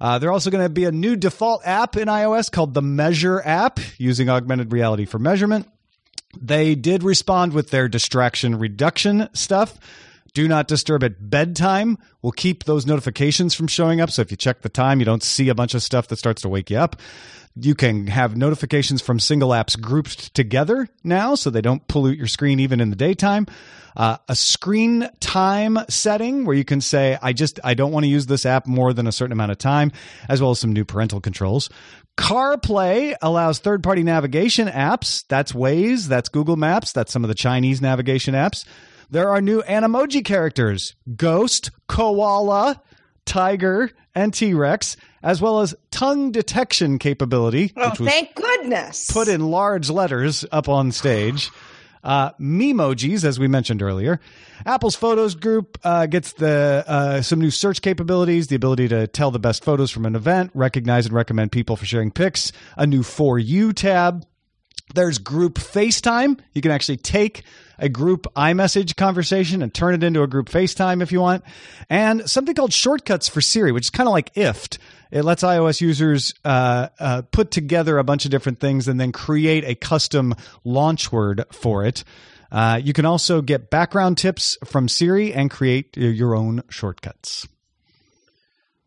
Uh, 0.00 0.18
there 0.18 0.32
also 0.32 0.50
going 0.50 0.64
to 0.64 0.68
be 0.68 0.84
a 0.84 0.92
new 0.92 1.16
default 1.16 1.66
app 1.66 1.96
in 1.96 2.08
iOS 2.08 2.50
called 2.50 2.74
the 2.74 2.82
Measure 2.82 3.40
app, 3.44 3.78
using 3.98 4.28
augmented 4.28 4.72
reality 4.72 5.04
for 5.04 5.18
measurement. 5.18 5.68
They 6.40 6.74
did 6.74 7.02
respond 7.02 7.52
with 7.52 7.70
their 7.70 7.88
distraction 7.88 8.58
reduction 8.58 9.28
stuff. 9.32 9.78
Do 10.34 10.46
not 10.48 10.68
disturb 10.68 11.02
at 11.02 11.30
bedtime. 11.30 11.96
will 12.20 12.32
keep 12.32 12.64
those 12.64 12.84
notifications 12.84 13.54
from 13.54 13.68
showing 13.68 14.02
up. 14.02 14.10
So 14.10 14.20
if 14.20 14.30
you 14.30 14.36
check 14.36 14.60
the 14.60 14.68
time, 14.68 14.98
you 14.98 15.06
don't 15.06 15.22
see 15.22 15.48
a 15.48 15.54
bunch 15.54 15.72
of 15.72 15.82
stuff 15.82 16.08
that 16.08 16.16
starts 16.16 16.42
to 16.42 16.48
wake 16.50 16.68
you 16.68 16.76
up. 16.76 16.96
You 17.58 17.74
can 17.74 18.06
have 18.08 18.36
notifications 18.36 19.00
from 19.00 19.18
single 19.18 19.50
apps 19.50 19.80
grouped 19.80 20.34
together 20.34 20.88
now 21.02 21.34
so 21.34 21.48
they 21.48 21.62
don't 21.62 21.86
pollute 21.88 22.18
your 22.18 22.26
screen 22.26 22.60
even 22.60 22.80
in 22.80 22.90
the 22.90 22.96
daytime. 22.96 23.46
Uh, 23.96 24.18
a 24.28 24.36
screen 24.36 25.08
time 25.20 25.78
setting 25.88 26.44
where 26.44 26.54
you 26.54 26.66
can 26.66 26.82
say, 26.82 27.18
I 27.22 27.32
just, 27.32 27.58
I 27.64 27.72
don't 27.72 27.92
want 27.92 28.04
to 28.04 28.10
use 28.10 28.26
this 28.26 28.44
app 28.44 28.66
more 28.66 28.92
than 28.92 29.06
a 29.06 29.12
certain 29.12 29.32
amount 29.32 29.52
of 29.52 29.58
time, 29.58 29.90
as 30.28 30.42
well 30.42 30.50
as 30.50 30.60
some 30.60 30.74
new 30.74 30.84
parental 30.84 31.18
controls. 31.18 31.70
CarPlay 32.18 33.14
allows 33.22 33.58
third 33.58 33.82
party 33.82 34.02
navigation 34.02 34.68
apps. 34.68 35.24
That's 35.28 35.52
Waze, 35.52 36.08
that's 36.08 36.28
Google 36.28 36.56
Maps, 36.56 36.92
that's 36.92 37.10
some 37.10 37.24
of 37.24 37.28
the 37.28 37.34
Chinese 37.34 37.80
navigation 37.80 38.34
apps. 38.34 38.66
There 39.08 39.30
are 39.30 39.40
new 39.40 39.62
Animoji 39.62 40.24
characters 40.24 40.94
Ghost, 41.16 41.70
Koala, 41.88 42.82
Tiger, 43.24 43.90
and 44.14 44.34
T 44.34 44.52
Rex, 44.52 44.96
as 45.26 45.42
well 45.42 45.60
as 45.60 45.74
tongue 45.90 46.30
detection 46.32 46.98
capability, 46.98 47.72
Oh, 47.76 47.90
which 47.90 48.00
was 48.00 48.08
thank 48.08 48.34
goodness. 48.34 49.04
put 49.12 49.28
in 49.28 49.50
large 49.50 49.90
letters 49.90 50.44
up 50.52 50.68
on 50.70 50.92
stage. 50.92 51.50
Uh, 52.04 52.30
Memojis, 52.40 53.24
as 53.24 53.40
we 53.40 53.48
mentioned 53.48 53.82
earlier. 53.82 54.20
Apple's 54.64 54.94
Photos 54.94 55.34
group 55.34 55.76
uh, 55.82 56.06
gets 56.06 56.34
the 56.34 56.84
uh, 56.86 57.20
some 57.20 57.40
new 57.40 57.50
search 57.50 57.82
capabilities, 57.82 58.46
the 58.46 58.54
ability 58.54 58.86
to 58.86 59.08
tell 59.08 59.32
the 59.32 59.40
best 59.40 59.64
photos 59.64 59.90
from 59.90 60.06
an 60.06 60.14
event, 60.14 60.52
recognize 60.54 61.06
and 61.06 61.14
recommend 61.16 61.50
people 61.50 61.74
for 61.74 61.84
sharing 61.84 62.12
pics, 62.12 62.52
a 62.76 62.86
new 62.86 63.02
For 63.02 63.40
You 63.40 63.72
tab. 63.72 64.24
There's 64.94 65.18
group 65.18 65.54
FaceTime. 65.58 66.38
You 66.52 66.62
can 66.62 66.70
actually 66.70 66.98
take 66.98 67.42
a 67.76 67.88
group 67.88 68.28
iMessage 68.36 68.94
conversation 68.94 69.60
and 69.60 69.74
turn 69.74 69.92
it 69.92 70.04
into 70.04 70.22
a 70.22 70.28
group 70.28 70.48
FaceTime 70.48 71.02
if 71.02 71.10
you 71.10 71.20
want. 71.20 71.42
And 71.90 72.30
something 72.30 72.54
called 72.54 72.72
Shortcuts 72.72 73.28
for 73.28 73.40
Siri, 73.40 73.72
which 73.72 73.86
is 73.86 73.90
kind 73.90 74.08
of 74.08 74.12
like 74.12 74.32
IFT. 74.34 74.78
It 75.10 75.22
lets 75.22 75.42
iOS 75.42 75.80
users 75.80 76.34
uh, 76.44 76.88
uh, 76.98 77.22
put 77.30 77.50
together 77.50 77.98
a 77.98 78.04
bunch 78.04 78.24
of 78.24 78.30
different 78.30 78.60
things 78.60 78.88
and 78.88 79.00
then 79.00 79.12
create 79.12 79.64
a 79.64 79.74
custom 79.74 80.34
launch 80.64 81.12
word 81.12 81.44
for 81.52 81.84
it. 81.84 82.04
Uh, 82.50 82.80
you 82.82 82.92
can 82.92 83.04
also 83.04 83.42
get 83.42 83.70
background 83.70 84.18
tips 84.18 84.56
from 84.64 84.88
Siri 84.88 85.32
and 85.32 85.50
create 85.50 85.96
your 85.96 86.34
own 86.34 86.62
shortcuts. 86.68 87.46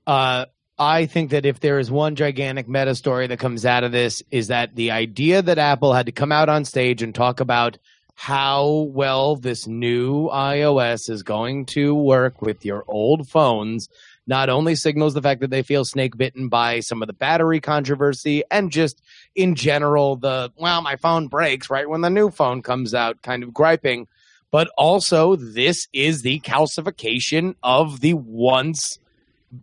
Uh, 0.08 0.46
I 0.78 1.08
think 1.08 1.32
that 1.32 1.46
if 1.46 1.60
there 1.60 1.78
is 1.78 1.92
one 1.92 2.16
gigantic 2.16 2.70
meta 2.70 2.96
story 2.96 3.28
that 3.28 3.40
comes 3.40 3.66
out 3.66 3.84
of 3.84 3.92
this, 3.92 4.24
is 4.32 4.48
that 4.48 4.76
the 4.76 4.92
idea 4.92 5.42
that 5.42 5.58
Apple 5.58 5.94
had 5.94 6.06
to 6.06 6.14
come 6.14 6.32
out 6.32 6.48
on 6.48 6.64
stage 6.64 7.04
and 7.04 7.14
talk 7.14 7.42
about 7.42 7.78
how 8.16 8.90
well 8.94 9.36
this 9.36 9.68
new 9.68 10.30
iOS 10.30 11.10
is 11.10 11.24
going 11.24 11.66
to 11.66 11.94
work 11.94 12.42
with 12.42 12.66
your 12.66 12.84
old 12.88 13.28
phones 13.30 13.88
not 14.30 14.48
only 14.48 14.76
signals 14.76 15.16
the 15.16 15.22
fact 15.22 15.42
that 15.42 15.50
they 15.50 15.64
feel 15.64 15.84
snake 15.84 16.16
bitten 16.16 16.48
by 16.48 16.80
some 16.80 17.02
of 17.02 17.08
the 17.08 17.14
battery 17.14 17.60
controversy 17.60 18.44
and 18.52 18.72
just 18.72 19.02
in 19.36 19.56
general 19.56 20.16
the 20.16 20.52
well 20.56 20.82
my 20.82 20.96
phone 20.96 21.28
breaks 21.28 21.70
right 21.70 21.90
when 21.90 22.02
the 22.02 22.10
new 22.10 22.30
phone 22.30 22.62
comes 22.62 22.94
out 22.94 23.22
kind 23.24 23.44
of 23.44 23.54
griping 23.54 24.08
but 24.52 24.70
also 24.78 25.36
this 25.36 25.88
is 25.94 26.22
the 26.22 26.40
calcification 26.42 27.56
of 27.64 28.02
the 28.02 28.14
once 28.14 29.00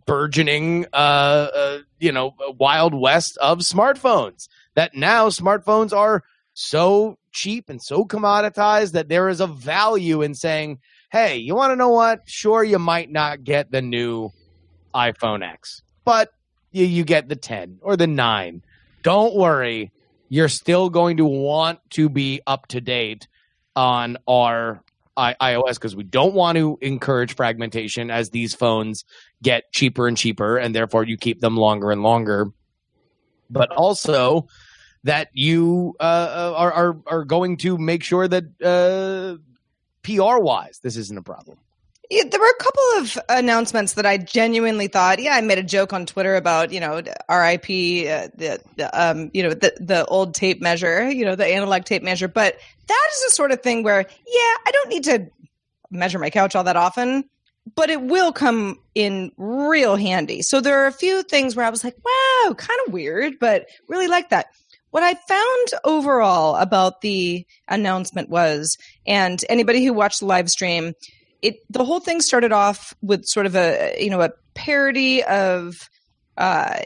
burgeoning 0.05 0.85
uh, 0.91 1.47
uh 1.55 1.79
you 1.99 2.11
know 2.11 2.35
wild 2.59 2.93
west 2.93 3.37
of 3.41 3.59
smartphones 3.59 4.49
that 4.75 4.93
now 4.93 5.29
smartphones 5.29 5.95
are 5.95 6.23
so 6.53 7.17
cheap 7.31 7.69
and 7.69 7.81
so 7.81 8.03
commoditized 8.03 8.93
that 8.93 9.07
there 9.07 9.29
is 9.29 9.39
a 9.39 9.47
value 9.47 10.23
in 10.23 10.33
saying, 10.33 10.79
hey, 11.11 11.37
you 11.37 11.55
want 11.55 11.71
to 11.71 11.75
know 11.75 11.89
what? 11.89 12.21
Sure, 12.25 12.63
you 12.63 12.79
might 12.79 13.11
not 13.11 13.43
get 13.43 13.71
the 13.71 13.81
new 13.81 14.31
iPhone 14.93 15.43
X, 15.43 15.81
but 16.05 16.31
you, 16.71 16.85
you 16.85 17.03
get 17.03 17.29
the 17.29 17.35
10 17.35 17.79
or 17.81 17.95
the 17.95 18.07
9. 18.07 18.61
Don't 19.03 19.35
worry, 19.35 19.91
you're 20.29 20.49
still 20.49 20.89
going 20.89 21.17
to 21.17 21.25
want 21.25 21.79
to 21.91 22.09
be 22.09 22.41
up 22.45 22.67
to 22.67 22.81
date 22.81 23.27
on 23.75 24.17
our 24.27 24.83
I- 25.15 25.35
iOS 25.41 25.75
because 25.75 25.95
we 25.95 26.03
don't 26.03 26.33
want 26.33 26.57
to 26.57 26.77
encourage 26.81 27.35
fragmentation 27.35 28.11
as 28.11 28.29
these 28.29 28.53
phones 28.53 29.03
get 29.41 29.71
cheaper 29.71 30.07
and 30.07 30.15
cheaper, 30.15 30.57
and 30.57 30.75
therefore 30.75 31.03
you 31.03 31.17
keep 31.17 31.41
them 31.41 31.57
longer 31.57 31.91
and 31.91 32.03
longer. 32.03 32.51
But 33.49 33.71
also 33.71 34.47
that 35.03 35.29
you 35.33 35.95
uh, 35.99 36.53
are, 36.55 36.71
are 36.71 36.97
are 37.07 37.25
going 37.25 37.57
to 37.57 37.77
make 37.77 38.03
sure 38.03 38.27
that 38.27 38.43
uh, 38.61 39.37
PR 40.03 40.39
wise 40.39 40.79
this 40.83 40.97
isn't 40.97 41.17
a 41.17 41.23
problem. 41.23 41.57
Yeah, 42.09 42.23
there 42.29 42.39
were 42.39 42.47
a 42.47 42.63
couple 42.63 42.83
of 42.97 43.17
announcements 43.27 43.93
that 43.93 44.05
I 44.05 44.17
genuinely 44.17 44.87
thought. 44.87 45.19
Yeah, 45.19 45.35
I 45.35 45.41
made 45.41 45.57
a 45.57 45.63
joke 45.63 45.91
on 45.91 46.05
Twitter 46.05 46.35
about 46.35 46.71
you 46.71 46.79
know 46.79 47.01
R.I.P. 47.27 48.07
Uh, 48.07 48.27
the, 48.35 48.61
the 48.77 48.99
um 48.99 49.29
you 49.33 49.43
know 49.43 49.49
the 49.49 49.73
the 49.79 50.05
old 50.05 50.33
tape 50.33 50.61
measure, 50.61 51.09
you 51.09 51.25
know 51.25 51.35
the 51.35 51.45
analog 51.45 51.83
tape 51.83 52.03
measure. 52.03 52.27
But 52.29 52.57
that 52.87 53.07
is 53.13 53.25
the 53.25 53.31
sort 53.31 53.51
of 53.51 53.61
thing 53.61 53.83
where 53.83 53.99
yeah, 53.99 54.55
I 54.65 54.71
don't 54.71 54.89
need 54.89 55.03
to 55.05 55.27
measure 55.91 56.19
my 56.19 56.29
couch 56.29 56.55
all 56.55 56.63
that 56.63 56.77
often, 56.77 57.25
but 57.75 57.89
it 57.89 58.01
will 58.01 58.31
come 58.31 58.79
in 58.95 59.31
real 59.37 59.95
handy. 59.95 60.41
So 60.41 60.61
there 60.61 60.83
are 60.83 60.87
a 60.87 60.93
few 60.93 61.23
things 61.23 61.55
where 61.55 61.65
I 61.65 61.69
was 61.69 61.83
like, 61.83 61.95
wow, 62.03 62.53
kind 62.53 62.79
of 62.85 62.93
weird, 62.93 63.39
but 63.39 63.67
really 63.89 64.07
like 64.07 64.29
that. 64.29 64.47
What 64.91 65.03
I 65.03 65.15
found 65.15 65.67
overall 65.83 66.55
about 66.55 67.01
the 67.01 67.45
announcement 67.67 68.29
was, 68.29 68.77
and 69.05 69.43
anybody 69.49 69.83
who 69.83 69.93
watched 69.93 70.21
the 70.21 70.25
live 70.25 70.49
stream, 70.49 70.93
it 71.41 71.59
the 71.69 71.83
whole 71.83 71.99
thing 71.99 72.21
started 72.21 72.51
off 72.51 72.93
with 73.01 73.25
sort 73.25 73.45
of 73.45 73.55
a 73.55 73.95
you 73.99 74.09
know 74.09 74.21
a 74.21 74.31
parody 74.53 75.23
of 75.23 75.89
uh, 76.37 76.77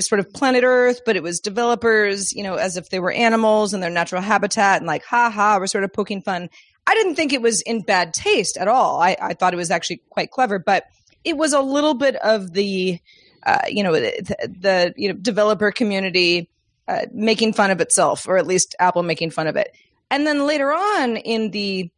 sort 0.00 0.20
of 0.20 0.32
planet 0.32 0.64
Earth, 0.64 1.02
but 1.04 1.16
it 1.16 1.22
was 1.22 1.38
developers, 1.38 2.32
you 2.32 2.42
know, 2.42 2.54
as 2.54 2.76
if 2.76 2.88
they 2.88 2.98
were 2.98 3.12
animals 3.12 3.74
in 3.74 3.80
their 3.80 3.90
natural 3.90 4.22
habitat, 4.22 4.78
and 4.78 4.86
like, 4.86 5.04
ha 5.04 5.30
ha, 5.30 5.58
we're 5.58 5.66
sort 5.66 5.84
of 5.84 5.92
poking 5.92 6.22
fun. 6.22 6.48
I 6.86 6.94
didn't 6.94 7.16
think 7.16 7.32
it 7.32 7.42
was 7.42 7.60
in 7.62 7.82
bad 7.82 8.14
taste 8.14 8.56
at 8.56 8.68
all. 8.68 9.00
I, 9.00 9.16
I 9.20 9.34
thought 9.34 9.52
it 9.52 9.58
was 9.58 9.70
actually 9.70 10.00
quite 10.10 10.30
clever, 10.30 10.58
but 10.58 10.84
it 11.24 11.36
was 11.36 11.52
a 11.52 11.60
little 11.60 11.94
bit 11.94 12.16
of 12.16 12.52
the, 12.52 12.98
uh, 13.42 13.62
you 13.68 13.82
know, 13.82 13.92
the, 13.92 14.36
the 14.40 14.94
you 14.96 15.08
know 15.08 15.14
developer 15.14 15.70
community 15.70 16.48
uh, 16.88 17.06
making 17.12 17.52
fun 17.52 17.70
of 17.70 17.80
itself, 17.80 18.26
or 18.26 18.38
at 18.38 18.46
least 18.46 18.74
Apple 18.78 19.02
making 19.02 19.30
fun 19.30 19.46
of 19.46 19.56
it. 19.56 19.72
And 20.10 20.26
then 20.26 20.46
later 20.46 20.72
on 20.72 21.16
in 21.16 21.50
the 21.50 21.90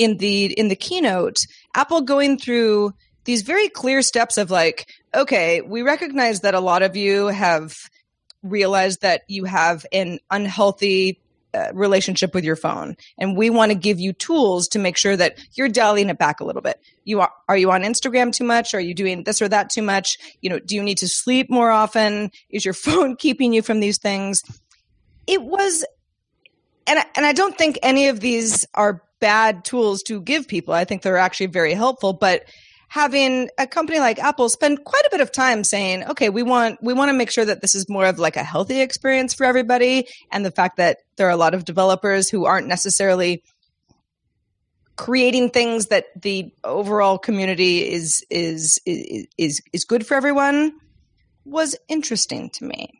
in 0.00 0.16
the 0.16 0.46
in 0.58 0.68
the 0.68 0.76
keynote, 0.76 1.36
Apple 1.74 2.00
going 2.00 2.38
through 2.38 2.94
these 3.24 3.42
very 3.42 3.68
clear 3.68 4.00
steps 4.00 4.38
of 4.38 4.50
like, 4.50 4.88
okay, 5.14 5.60
we 5.60 5.82
recognize 5.82 6.40
that 6.40 6.54
a 6.54 6.60
lot 6.60 6.82
of 6.82 6.96
you 6.96 7.26
have 7.26 7.76
realized 8.42 9.02
that 9.02 9.20
you 9.28 9.44
have 9.44 9.84
an 9.92 10.18
unhealthy 10.30 11.20
uh, 11.52 11.66
relationship 11.74 12.32
with 12.32 12.44
your 12.44 12.56
phone 12.56 12.96
and 13.18 13.36
we 13.36 13.50
want 13.50 13.72
to 13.72 13.76
give 13.76 14.00
you 14.00 14.14
tools 14.14 14.68
to 14.68 14.78
make 14.78 14.96
sure 14.96 15.16
that 15.16 15.38
you're 15.52 15.68
dialing 15.68 16.08
it 16.08 16.16
back 16.16 16.40
a 16.40 16.44
little 16.44 16.62
bit. 16.62 16.80
You 17.04 17.20
are 17.20 17.32
are 17.46 17.58
you 17.58 17.70
on 17.70 17.82
instagram 17.82 18.32
too 18.32 18.44
much? 18.44 18.72
Are 18.72 18.80
you 18.80 18.94
doing 18.94 19.24
this 19.24 19.42
or 19.42 19.48
that 19.48 19.68
too 19.68 19.82
much? 19.82 20.16
You 20.40 20.48
know 20.48 20.58
do 20.58 20.76
you 20.76 20.82
need 20.82 20.98
to 20.98 21.08
sleep 21.08 21.50
more 21.50 21.70
often? 21.70 22.30
Is 22.48 22.64
your 22.64 22.74
phone 22.86 23.16
keeping 23.16 23.52
you 23.52 23.60
from 23.60 23.80
these 23.80 23.98
things? 23.98 24.40
It 25.26 25.42
was 25.42 25.84
and 26.86 26.98
I, 26.98 27.04
and 27.16 27.26
I 27.26 27.32
don't 27.32 27.56
think 27.56 27.78
any 27.82 28.08
of 28.08 28.20
these 28.20 28.66
are 28.74 29.02
bad 29.20 29.64
tools 29.64 30.02
to 30.04 30.20
give 30.20 30.48
people. 30.48 30.74
I 30.74 30.84
think 30.84 31.02
they're 31.02 31.16
actually 31.16 31.46
very 31.46 31.74
helpful. 31.74 32.12
But 32.12 32.44
having 32.88 33.48
a 33.56 33.66
company 33.66 34.00
like 34.00 34.18
Apple 34.18 34.48
spend 34.48 34.84
quite 34.84 35.04
a 35.04 35.10
bit 35.10 35.20
of 35.20 35.30
time 35.30 35.62
saying, 35.62 36.04
okay, 36.04 36.28
we 36.28 36.42
want 36.42 36.78
we 36.82 36.92
want 36.92 37.08
to 37.08 37.12
make 37.16 37.30
sure 37.30 37.44
that 37.44 37.60
this 37.60 37.74
is 37.74 37.88
more 37.88 38.06
of 38.06 38.18
like 38.18 38.36
a 38.36 38.42
healthy 38.42 38.80
experience 38.80 39.32
for 39.32 39.44
everybody, 39.44 40.06
and 40.30 40.44
the 40.44 40.50
fact 40.50 40.76
that 40.76 40.98
there 41.16 41.26
are 41.26 41.30
a 41.30 41.36
lot 41.36 41.54
of 41.54 41.64
developers 41.64 42.28
who 42.28 42.44
aren't 42.44 42.66
necessarily 42.66 43.42
creating 44.96 45.48
things 45.48 45.86
that 45.86 46.06
the 46.20 46.52
overall 46.64 47.16
community 47.16 47.90
is 47.90 48.24
is 48.28 48.78
is 48.84 49.26
is, 49.38 49.60
is 49.72 49.84
good 49.84 50.06
for 50.06 50.14
everyone 50.14 50.72
was 51.44 51.76
interesting 51.88 52.50
to 52.50 52.64
me. 52.64 52.99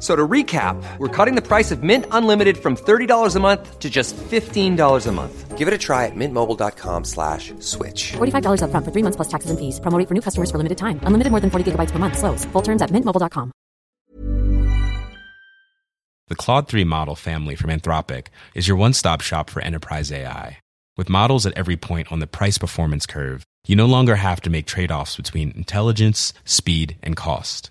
F- 0.00 0.06
So 0.06 0.16
to 0.16 0.26
recap, 0.26 0.82
we're 0.98 1.08
cutting 1.08 1.34
the 1.34 1.42
price 1.46 1.70
of 1.70 1.82
Mint 1.82 2.06
Unlimited 2.10 2.56
from 2.56 2.74
$30 2.76 3.36
a 3.36 3.40
month 3.40 3.78
to 3.80 3.90
just 3.90 4.16
$15 4.16 5.06
a 5.06 5.12
month. 5.12 5.58
Give 5.58 5.68
it 5.68 5.74
a 5.74 5.78
try 5.78 6.06
at 6.06 6.14
mintmobile.com 6.16 7.04
slash 7.04 7.52
switch. 7.58 8.12
$45 8.16 8.62
upfront 8.62 8.84
for 8.86 8.92
three 8.92 9.02
months 9.02 9.16
plus 9.16 9.28
taxes 9.28 9.50
and 9.50 9.58
fees. 9.58 9.78
Promo 9.80 9.98
rate 9.98 10.08
for 10.08 10.14
new 10.14 10.22
customers 10.22 10.50
for 10.50 10.56
limited 10.56 10.78
time. 10.78 11.00
Unlimited 11.04 11.30
more 11.30 11.40
than 11.40 11.50
40 11.50 11.72
gigabytes 11.72 11.90
per 11.92 11.98
month. 11.98 12.16
Slows. 12.16 12.46
Full 12.52 12.62
terms 12.62 12.80
at 12.80 12.90
mintmobile.com. 12.90 13.52
The 16.28 16.36
Claude 16.36 16.68
3 16.68 16.84
model 16.84 17.16
family 17.16 17.56
from 17.56 17.70
Anthropic 17.70 18.28
is 18.54 18.68
your 18.68 18.78
one 18.78 18.94
stop 18.94 19.20
shop 19.20 19.50
for 19.50 19.60
enterprise 19.62 20.10
AI. 20.12 20.58
With 20.96 21.08
models 21.10 21.44
at 21.44 21.52
every 21.58 21.76
point 21.76 22.10
on 22.12 22.20
the 22.20 22.26
price 22.26 22.56
performance 22.56 23.04
curve, 23.06 23.42
you 23.66 23.76
no 23.76 23.86
longer 23.86 24.16
have 24.16 24.40
to 24.42 24.50
make 24.50 24.66
trade 24.66 24.92
offs 24.92 25.16
between 25.16 25.50
intelligence, 25.56 26.32
speed, 26.44 26.96
and 27.02 27.16
cost. 27.16 27.70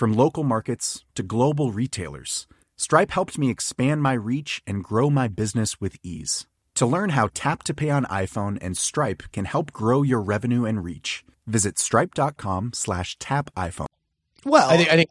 From 0.00 0.14
local 0.14 0.44
markets 0.44 1.04
to 1.14 1.22
global 1.22 1.72
retailers, 1.72 2.46
Stripe 2.78 3.10
helped 3.10 3.36
me 3.36 3.50
expand 3.50 4.02
my 4.02 4.14
reach 4.14 4.62
and 4.66 4.82
grow 4.82 5.10
my 5.10 5.28
business 5.28 5.78
with 5.78 5.98
ease. 6.02 6.46
To 6.76 6.86
learn 6.86 7.10
how 7.10 7.28
Tap 7.34 7.62
to 7.64 7.74
Pay 7.74 7.90
on 7.90 8.06
iPhone 8.06 8.56
and 8.62 8.78
Stripe 8.78 9.24
can 9.30 9.44
help 9.44 9.72
grow 9.72 10.00
your 10.00 10.22
revenue 10.22 10.64
and 10.64 10.82
reach, 10.82 11.22
visit 11.46 11.78
stripe.com 11.78 12.70
slash 12.72 13.18
tap 13.18 13.50
iPhone. 13.54 13.88
Well, 14.46 14.70
I 14.70 14.78
think 14.78 14.88
I 14.88 14.96
think 14.96 15.10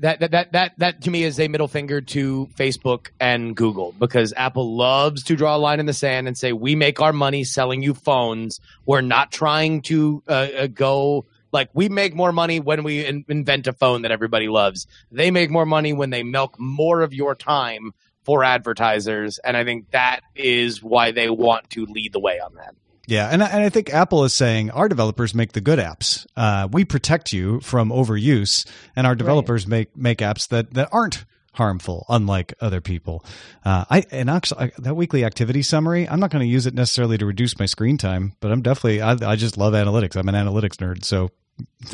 that 0.00 0.20
that 0.20 0.30
that 0.30 0.52
that 0.52 0.72
that 0.78 1.02
to 1.02 1.10
me 1.10 1.24
is 1.24 1.38
a 1.38 1.48
middle 1.48 1.68
finger 1.68 2.00
to 2.00 2.48
Facebook 2.58 3.08
and 3.20 3.54
Google 3.54 3.94
because 3.98 4.32
Apple 4.34 4.74
loves 4.74 5.24
to 5.24 5.36
draw 5.36 5.56
a 5.56 5.58
line 5.58 5.78
in 5.78 5.84
the 5.84 5.92
sand 5.92 6.26
and 6.26 6.38
say 6.38 6.54
we 6.54 6.74
make 6.74 7.02
our 7.02 7.12
money 7.12 7.44
selling 7.44 7.82
you 7.82 7.92
phones. 7.92 8.60
We're 8.86 9.02
not 9.02 9.30
trying 9.30 9.82
to 9.82 10.22
uh, 10.26 10.30
uh, 10.30 10.66
go 10.68 11.26
like 11.52 11.70
we 11.74 11.88
make 11.88 12.14
more 12.14 12.32
money 12.32 12.60
when 12.60 12.82
we 12.82 13.04
in- 13.04 13.24
invent 13.28 13.66
a 13.66 13.72
phone 13.72 14.02
that 14.02 14.10
everybody 14.10 14.48
loves. 14.48 14.86
They 15.10 15.30
make 15.30 15.50
more 15.50 15.66
money 15.66 15.92
when 15.92 16.10
they 16.10 16.22
milk 16.22 16.58
more 16.58 17.02
of 17.02 17.12
your 17.12 17.34
time 17.34 17.92
for 18.24 18.44
advertisers, 18.44 19.38
and 19.38 19.56
I 19.56 19.64
think 19.64 19.90
that 19.90 20.20
is 20.34 20.82
why 20.82 21.10
they 21.10 21.28
want 21.28 21.70
to 21.70 21.86
lead 21.86 22.12
the 22.12 22.20
way 22.20 22.38
on 22.40 22.54
that. 22.54 22.74
Yeah, 23.06 23.28
and 23.28 23.42
I, 23.42 23.46
and 23.48 23.64
I 23.64 23.68
think 23.68 23.92
Apple 23.92 24.24
is 24.24 24.32
saying 24.32 24.70
our 24.70 24.88
developers 24.88 25.34
make 25.34 25.52
the 25.52 25.60
good 25.60 25.80
apps. 25.80 26.24
Uh, 26.36 26.68
we 26.70 26.84
protect 26.84 27.32
you 27.32 27.60
from 27.60 27.90
overuse, 27.90 28.66
and 28.94 29.06
our 29.06 29.16
developers 29.16 29.66
make 29.66 29.96
make 29.96 30.18
apps 30.18 30.48
that 30.48 30.74
that 30.74 30.88
aren't 30.92 31.24
harmful, 31.54 32.06
unlike 32.08 32.54
other 32.60 32.80
people. 32.80 33.24
Uh, 33.64 33.84
I 33.90 34.04
and 34.10 34.30
actually 34.30 34.66
I, 34.66 34.72
that 34.78 34.94
weekly 34.94 35.24
activity 35.24 35.62
summary, 35.62 36.08
I'm 36.08 36.20
not 36.20 36.30
going 36.30 36.46
to 36.46 36.50
use 36.50 36.66
it 36.66 36.74
necessarily 36.74 37.18
to 37.18 37.26
reduce 37.26 37.58
my 37.58 37.66
screen 37.66 37.98
time, 37.98 38.34
but 38.40 38.52
I'm 38.52 38.62
definitely 38.62 39.02
I, 39.02 39.16
I 39.32 39.36
just 39.36 39.58
love 39.58 39.74
analytics. 39.74 40.16
I'm 40.16 40.28
an 40.28 40.34
analytics 40.34 40.76
nerd, 40.76 41.04
so 41.04 41.30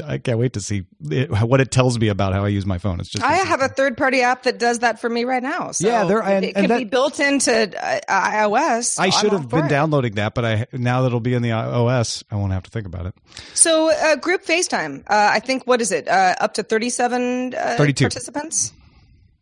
I 0.07 0.19
can't 0.19 0.39
wait 0.39 0.53
to 0.53 0.61
see 0.61 0.85
it, 1.11 1.31
what 1.31 1.61
it 1.61 1.71
tells 1.71 1.99
me 1.99 2.09
about 2.09 2.33
how 2.33 2.45
I 2.45 2.49
use 2.49 2.65
my 2.67 2.79
phone. 2.79 3.01
It's 3.01 3.09
just 3.09 3.25
I 3.25 3.35
have 3.37 3.61
a 3.63 3.69
third 3.69 3.97
party 3.97 4.21
app 4.23 4.43
that 4.45 4.59
does 4.59 4.81
that 4.81 5.01
for 5.01 5.09
me 5.09 5.25
right 5.25 5.43
now. 5.43 5.73
So 5.73 5.89
Yeah, 5.89 6.05
there- 6.05 6.23
and- 6.23 6.45
it 6.45 6.49
and 6.57 6.65
can 6.65 6.69
that- 6.69 6.79
be 6.79 6.85
built 6.85 7.19
into 7.21 7.53
uh, 7.53 8.01
iOS. 8.09 9.01
I 9.01 9.11
should 9.11 9.33
have 9.33 9.49
been 9.49 9.65
it. 9.67 9.69
downloading 9.69 10.15
that, 10.17 10.35
but 10.35 10.45
I 10.45 10.67
now 10.73 11.01
that 11.03 11.09
it'll 11.09 11.21
be 11.21 11.35
in 11.35 11.43
the 11.43 11.53
OS, 11.53 12.23
I 12.31 12.37
won't 12.37 12.53
have 12.53 12.63
to 12.65 12.71
think 12.71 12.87
about 12.87 13.07
it. 13.07 13.15
So, 13.55 13.91
uh, 13.91 14.17
group 14.17 14.45
FaceTime. 14.45 15.01
Uh, 15.09 15.31
I 15.33 15.41
think 15.41 15.67
what 15.67 15.81
is 15.81 15.91
it? 15.91 16.07
Uh, 16.07 16.35
up 16.41 16.55
to 16.55 16.63
thirty-seven 16.63 17.55
uh, 17.55 17.75
32. 17.79 18.05
participants. 18.05 18.73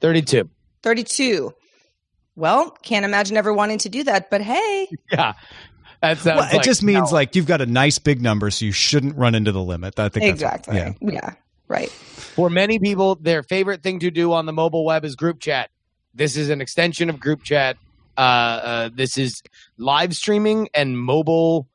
32. 0.00 0.48
Thirty-two. 0.83 1.52
Well, 2.37 2.70
can't 2.83 3.05
imagine 3.05 3.37
ever 3.37 3.52
wanting 3.52 3.79
to 3.79 3.88
do 3.88 4.05
that, 4.05 4.31
but 4.31 4.42
hey, 4.42 4.88
Yeah. 5.11 5.33
That 6.02 6.18
sounds 6.18 6.40
Well, 6.40 6.50
it 6.50 6.56
like- 6.56 6.64
just 6.64 6.82
means 6.82 7.11
no. 7.11 7.14
like 7.16 7.35
you've 7.37 7.46
got 7.46 7.61
a 7.61 7.66
nice 7.66 7.98
big 7.98 8.20
number, 8.20 8.50
so 8.50 8.64
you 8.64 8.72
shouldn't 8.72 9.16
run 9.16 9.35
into 9.35 9.52
the 9.52 9.62
limit. 9.62 9.98
I 9.98 10.09
think 10.09 10.24
that's- 10.24 10.32
exactly. 10.35 10.76
yeah. 10.76 10.92
yeah, 11.00 11.35
right. 11.68 11.90
For 11.90 12.50
many 12.50 12.78
people, 12.78 13.14
their 13.16 13.42
favorite 13.42 13.82
thing 13.82 13.98
to 14.00 14.11
do 14.11 14.32
on 14.32 14.46
the 14.46 14.52
mobile 14.52 14.85
web 14.85 15.04
is 15.04 15.16
group 15.16 15.40
chat. 15.40 15.70
This 16.14 16.37
is 16.37 16.50
an 16.50 16.61
extension 16.61 17.09
of 17.11 17.18
group 17.18 17.42
chat. 17.42 17.76
Uh, 18.16 18.20
uh, 18.20 18.90
this 18.94 19.18
is 19.18 19.42
live 19.78 20.14
streaming 20.14 20.68
and 20.74 20.98
mobile 21.00 21.66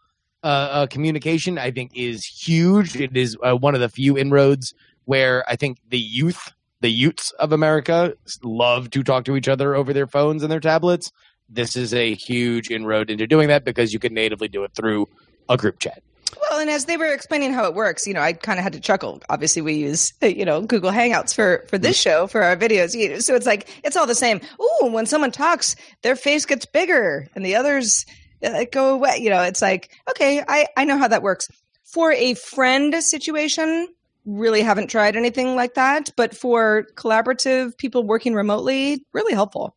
uh, 0.43 0.47
uh, 0.47 0.87
communication. 0.87 1.57
I 1.57 1.71
think 1.71 1.91
is 1.95 2.25
huge. 2.25 2.95
It 2.95 3.15
is 3.15 3.37
uh, 3.43 3.55
one 3.55 3.75
of 3.75 3.81
the 3.81 3.89
few 3.89 4.17
inroads 4.17 4.73
where 5.05 5.43
I 5.47 5.55
think 5.55 5.77
the 5.89 5.99
youth, 5.99 6.51
the 6.79 6.89
youths 6.89 7.31
of 7.39 7.51
America, 7.51 8.13
love 8.43 8.89
to 8.91 9.03
talk 9.03 9.25
to 9.25 9.35
each 9.35 9.47
other 9.47 9.75
over 9.75 9.93
their 9.93 10.07
phones 10.07 10.41
and 10.41 10.51
their 10.51 10.59
tablets. 10.59 11.11
This 11.53 11.75
is 11.75 11.93
a 11.93 12.15
huge 12.15 12.69
inroad 12.71 13.09
into 13.09 13.27
doing 13.27 13.49
that 13.49 13.65
because 13.65 13.93
you 13.93 13.99
can 13.99 14.13
natively 14.13 14.47
do 14.47 14.63
it 14.63 14.71
through 14.73 15.07
a 15.49 15.57
group 15.57 15.79
chat. 15.79 16.01
Well, 16.49 16.59
and 16.59 16.69
as 16.69 16.85
they 16.85 16.97
were 16.97 17.13
explaining 17.13 17.51
how 17.51 17.65
it 17.65 17.75
works, 17.75 18.07
you 18.07 18.13
know, 18.13 18.21
I 18.21 18.33
kind 18.33 18.57
of 18.57 18.63
had 18.63 18.73
to 18.73 18.79
chuckle. 18.79 19.21
Obviously, 19.29 19.61
we 19.61 19.73
use 19.73 20.13
you 20.21 20.45
know 20.45 20.61
Google 20.61 20.91
Hangouts 20.91 21.33
for 21.33 21.65
for 21.67 21.77
this 21.77 21.99
show 21.99 22.27
for 22.27 22.41
our 22.43 22.55
videos, 22.55 22.97
you 22.97 23.09
know, 23.09 23.19
so 23.19 23.35
it's 23.35 23.45
like 23.45 23.69
it's 23.83 23.97
all 23.97 24.07
the 24.07 24.15
same. 24.15 24.39
Ooh, 24.61 24.87
when 24.87 25.05
someone 25.05 25.31
talks, 25.31 25.75
their 26.03 26.15
face 26.15 26.45
gets 26.45 26.65
bigger, 26.65 27.27
and 27.35 27.45
the 27.45 27.55
others 27.55 28.05
uh, 28.43 28.65
go 28.71 28.93
away. 28.93 29.17
You 29.19 29.29
know, 29.29 29.41
it's 29.43 29.61
like 29.61 29.91
okay, 30.11 30.43
I 30.47 30.67
I 30.77 30.85
know 30.85 30.97
how 30.97 31.07
that 31.07 31.23
works. 31.23 31.47
For 31.83 32.13
a 32.13 32.35
friend 32.35 33.03
situation, 33.03 33.89
really 34.25 34.61
haven't 34.61 34.87
tried 34.87 35.17
anything 35.17 35.55
like 35.55 35.73
that, 35.73 36.09
but 36.15 36.35
for 36.35 36.87
collaborative 36.95 37.77
people 37.77 38.03
working 38.03 38.33
remotely, 38.33 39.03
really 39.13 39.33
helpful. 39.33 39.75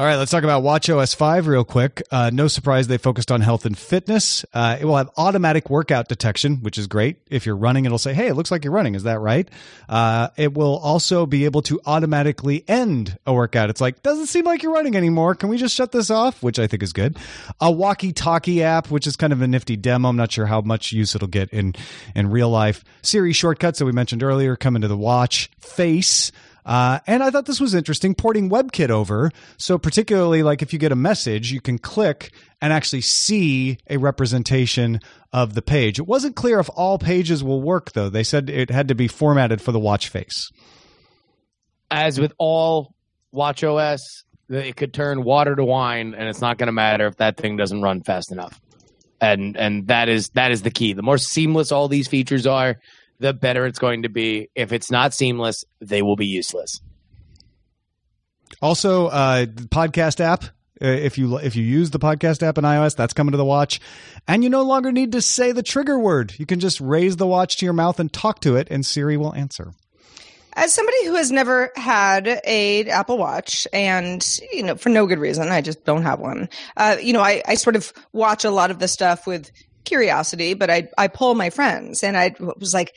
All 0.00 0.06
right, 0.06 0.16
let's 0.16 0.30
talk 0.30 0.44
about 0.44 0.62
WatchOS 0.62 1.14
5 1.14 1.46
real 1.46 1.62
quick. 1.62 2.02
Uh, 2.10 2.30
no 2.32 2.48
surprise 2.48 2.86
they 2.86 2.96
focused 2.96 3.30
on 3.30 3.42
health 3.42 3.66
and 3.66 3.76
fitness. 3.76 4.46
Uh, 4.54 4.78
it 4.80 4.86
will 4.86 4.96
have 4.96 5.10
automatic 5.18 5.68
workout 5.68 6.08
detection, 6.08 6.62
which 6.62 6.78
is 6.78 6.86
great. 6.86 7.18
If 7.28 7.44
you're 7.44 7.54
running, 7.54 7.84
it'll 7.84 7.98
say, 7.98 8.14
hey, 8.14 8.28
it 8.28 8.34
looks 8.34 8.50
like 8.50 8.64
you're 8.64 8.72
running. 8.72 8.94
Is 8.94 9.02
that 9.02 9.20
right? 9.20 9.46
Uh, 9.90 10.28
it 10.38 10.54
will 10.54 10.78
also 10.78 11.26
be 11.26 11.44
able 11.44 11.60
to 11.60 11.82
automatically 11.84 12.64
end 12.66 13.18
a 13.26 13.34
workout. 13.34 13.68
It's 13.68 13.82
like, 13.82 14.02
doesn't 14.02 14.28
seem 14.28 14.46
like 14.46 14.62
you're 14.62 14.72
running 14.72 14.96
anymore. 14.96 15.34
Can 15.34 15.50
we 15.50 15.58
just 15.58 15.74
shut 15.74 15.92
this 15.92 16.08
off? 16.08 16.42
Which 16.42 16.58
I 16.58 16.66
think 16.66 16.82
is 16.82 16.94
good. 16.94 17.18
A 17.60 17.70
walkie 17.70 18.14
talkie 18.14 18.62
app, 18.62 18.90
which 18.90 19.06
is 19.06 19.16
kind 19.16 19.34
of 19.34 19.42
a 19.42 19.48
nifty 19.48 19.76
demo. 19.76 20.08
I'm 20.08 20.16
not 20.16 20.32
sure 20.32 20.46
how 20.46 20.62
much 20.62 20.92
use 20.92 21.14
it'll 21.14 21.28
get 21.28 21.50
in, 21.50 21.74
in 22.14 22.30
real 22.30 22.48
life. 22.48 22.84
Siri 23.02 23.34
shortcuts 23.34 23.80
that 23.80 23.84
we 23.84 23.92
mentioned 23.92 24.22
earlier 24.22 24.56
come 24.56 24.76
into 24.76 24.88
the 24.88 24.96
watch. 24.96 25.50
Face. 25.60 26.32
Uh, 26.64 26.98
and 27.06 27.22
I 27.22 27.30
thought 27.30 27.46
this 27.46 27.60
was 27.60 27.74
interesting, 27.74 28.14
porting 28.14 28.50
WebKit 28.50 28.90
over. 28.90 29.30
So, 29.56 29.78
particularly 29.78 30.42
like 30.42 30.62
if 30.62 30.72
you 30.72 30.78
get 30.78 30.92
a 30.92 30.96
message, 30.96 31.52
you 31.52 31.60
can 31.60 31.78
click 31.78 32.32
and 32.60 32.72
actually 32.72 33.00
see 33.00 33.78
a 33.88 33.96
representation 33.96 35.00
of 35.32 35.54
the 35.54 35.62
page. 35.62 35.98
It 35.98 36.06
wasn't 36.06 36.36
clear 36.36 36.60
if 36.60 36.68
all 36.74 36.98
pages 36.98 37.42
will 37.42 37.62
work, 37.62 37.92
though. 37.92 38.10
They 38.10 38.24
said 38.24 38.50
it 38.50 38.70
had 38.70 38.88
to 38.88 38.94
be 38.94 39.08
formatted 39.08 39.60
for 39.62 39.72
the 39.72 39.78
watch 39.80 40.08
face. 40.08 40.50
as 41.90 42.20
with 42.20 42.32
all 42.38 42.94
watch 43.32 43.64
os 43.64 44.24
it 44.48 44.76
could 44.76 44.92
turn 44.92 45.22
water 45.24 45.54
to 45.54 45.64
wine 45.64 46.14
and 46.14 46.28
it's 46.28 46.40
not 46.40 46.58
going 46.58 46.66
to 46.66 46.72
matter 46.72 47.06
if 47.06 47.16
that 47.16 47.36
thing 47.36 47.56
doesn't 47.56 47.82
run 47.82 48.02
fast 48.02 48.32
enough 48.32 48.60
and 49.20 49.56
and 49.56 49.86
that 49.88 50.08
is 50.08 50.28
that 50.30 50.50
is 50.50 50.62
the 50.62 50.70
key 50.70 50.92
the 50.92 51.02
more 51.02 51.18
seamless 51.18 51.70
all 51.72 51.88
these 51.88 52.08
features 52.08 52.46
are 52.46 52.76
the 53.20 53.32
better 53.32 53.64
it's 53.66 53.78
going 53.78 54.02
to 54.02 54.08
be 54.08 54.48
if 54.54 54.72
it's 54.72 54.90
not 54.90 55.14
seamless 55.14 55.64
they 55.80 56.02
will 56.02 56.16
be 56.16 56.26
useless 56.26 56.80
Also, 58.62 59.06
uh, 59.06 59.40
the 59.40 59.68
podcast 59.68 60.20
app. 60.20 60.44
Uh, 60.82 60.88
if 60.88 61.18
you 61.18 61.36
if 61.38 61.56
you 61.56 61.62
use 61.62 61.90
the 61.90 61.98
podcast 61.98 62.42
app 62.42 62.56
in 62.56 62.64
iOS, 62.64 62.96
that's 62.96 63.12
coming 63.12 63.32
to 63.32 63.38
the 63.38 63.44
watch, 63.44 63.80
and 64.26 64.42
you 64.42 64.48
no 64.48 64.62
longer 64.62 64.90
need 64.92 65.12
to 65.12 65.20
say 65.20 65.52
the 65.52 65.62
trigger 65.62 65.98
word. 65.98 66.34
You 66.38 66.46
can 66.46 66.58
just 66.58 66.80
raise 66.80 67.16
the 67.16 67.26
watch 67.26 67.58
to 67.58 67.66
your 67.66 67.74
mouth 67.74 68.00
and 68.00 68.10
talk 68.12 68.40
to 68.40 68.56
it, 68.56 68.68
and 68.70 68.84
Siri 68.84 69.16
will 69.16 69.34
answer. 69.34 69.72
As 70.54 70.74
somebody 70.74 71.04
who 71.06 71.14
has 71.14 71.30
never 71.30 71.70
had 71.76 72.40
a 72.44 72.88
Apple 72.88 73.18
Watch, 73.18 73.66
and 73.72 74.26
you 74.52 74.62
know, 74.62 74.74
for 74.74 74.88
no 74.88 75.06
good 75.06 75.18
reason, 75.18 75.48
I 75.48 75.60
just 75.60 75.84
don't 75.84 76.02
have 76.02 76.18
one. 76.18 76.48
Uh, 76.76 76.96
you 77.00 77.12
know, 77.12 77.20
I, 77.20 77.42
I 77.46 77.54
sort 77.54 77.76
of 77.76 77.92
watch 78.12 78.44
a 78.44 78.50
lot 78.50 78.70
of 78.70 78.78
the 78.78 78.88
stuff 78.88 79.26
with 79.26 79.50
curiosity, 79.84 80.54
but 80.54 80.70
I 80.70 80.88
I 80.98 81.08
poll 81.08 81.34
my 81.34 81.50
friends, 81.50 82.02
and 82.02 82.16
I 82.16 82.34
was 82.58 82.72
like, 82.74 82.94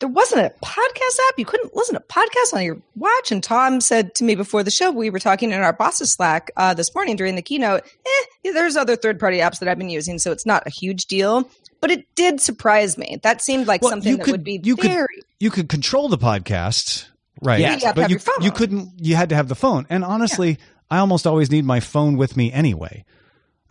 there 0.00 0.08
wasn't 0.08 0.40
a 0.46 0.52
podcast 0.64 1.18
app. 1.28 1.38
You 1.38 1.44
couldn't 1.44 1.76
listen 1.76 1.94
to 1.94 2.00
podcasts 2.00 2.52
on 2.54 2.64
your 2.64 2.78
watch. 2.96 3.30
And 3.30 3.42
Tom 3.42 3.80
said 3.80 4.14
to 4.16 4.24
me 4.24 4.34
before 4.34 4.62
the 4.64 4.70
show, 4.70 4.90
we 4.90 5.10
were 5.10 5.20
talking 5.20 5.52
in 5.52 5.60
our 5.60 5.72
boss's 5.72 6.12
Slack 6.12 6.50
uh, 6.56 6.74
this 6.74 6.92
morning 6.94 7.14
during 7.16 7.36
the 7.36 7.42
keynote. 7.42 7.82
Eh, 7.84 8.50
there's 8.52 8.76
other 8.76 8.96
third 8.96 9.20
party 9.20 9.38
apps 9.38 9.60
that 9.60 9.68
I've 9.68 9.78
been 9.78 9.90
using, 9.90 10.18
so 10.18 10.32
it's 10.32 10.44
not 10.46 10.66
a 10.66 10.70
huge 10.70 11.06
deal. 11.06 11.48
But 11.80 11.90
it 11.90 12.04
did 12.14 12.40
surprise 12.40 12.96
me. 12.98 13.18
That 13.22 13.42
seemed 13.42 13.66
like 13.66 13.82
Well, 13.82 13.90
something 13.90 14.16
that 14.16 14.24
could- 14.24 14.32
would 14.32 14.44
be 14.44 14.60
you 14.62 14.76
could- 14.76 14.90
very 14.90 15.22
you 15.40 15.50
could 15.50 15.68
control 15.68 16.08
the 16.08 16.18
podcast, 16.18 17.06
right? 17.40 17.60
Yeah, 17.60 17.74
You 17.76 17.92
but 17.94 18.10
you, 18.10 18.18
you 18.40 18.50
couldn't. 18.52 18.90
You 18.98 19.16
had 19.16 19.28
to 19.30 19.34
have 19.34 19.48
the 19.48 19.56
phone. 19.56 19.86
And 19.90 20.04
honestly, 20.04 20.58
I 20.90 20.98
almost 20.98 21.26
always 21.26 21.50
need 21.50 21.64
my 21.64 21.80
phone 21.80 22.16
with 22.16 22.36
me 22.36 22.52
anyway, 22.52 23.04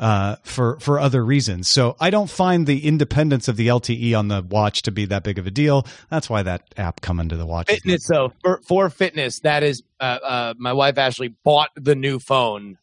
uh, 0.01 0.35
for 0.41 0.79
for 0.79 0.99
other 0.99 1.23
reasons. 1.23 1.69
So 1.69 1.95
I 1.99 2.09
don't 2.09 2.29
find 2.29 2.65
the 2.65 2.85
independence 2.85 3.47
of 3.47 3.55
the 3.55 3.67
LTE 3.67 4.17
on 4.17 4.27
the 4.27 4.41
watch 4.41 4.81
to 4.81 4.91
be 4.91 5.05
that 5.05 5.23
big 5.23 5.37
of 5.37 5.45
a 5.45 5.51
deal. 5.51 5.85
That's 6.09 6.29
why 6.29 6.41
that 6.41 6.63
app 6.75 7.01
come 7.01 7.19
into 7.19 7.37
the 7.37 7.45
watch. 7.45 7.67
fitness 7.67 8.07
though 8.07 8.33
for, 8.41 8.59
for 8.63 8.89
fitness 8.89 9.39
that 9.41 9.61
is 9.61 9.83
uh, 9.99 10.17
uh, 10.23 10.53
my 10.57 10.73
wife 10.73 10.97
ashley 10.97 11.29
bought 11.43 11.69
the 11.75 11.95
new 11.95 12.17
phone 12.17 12.79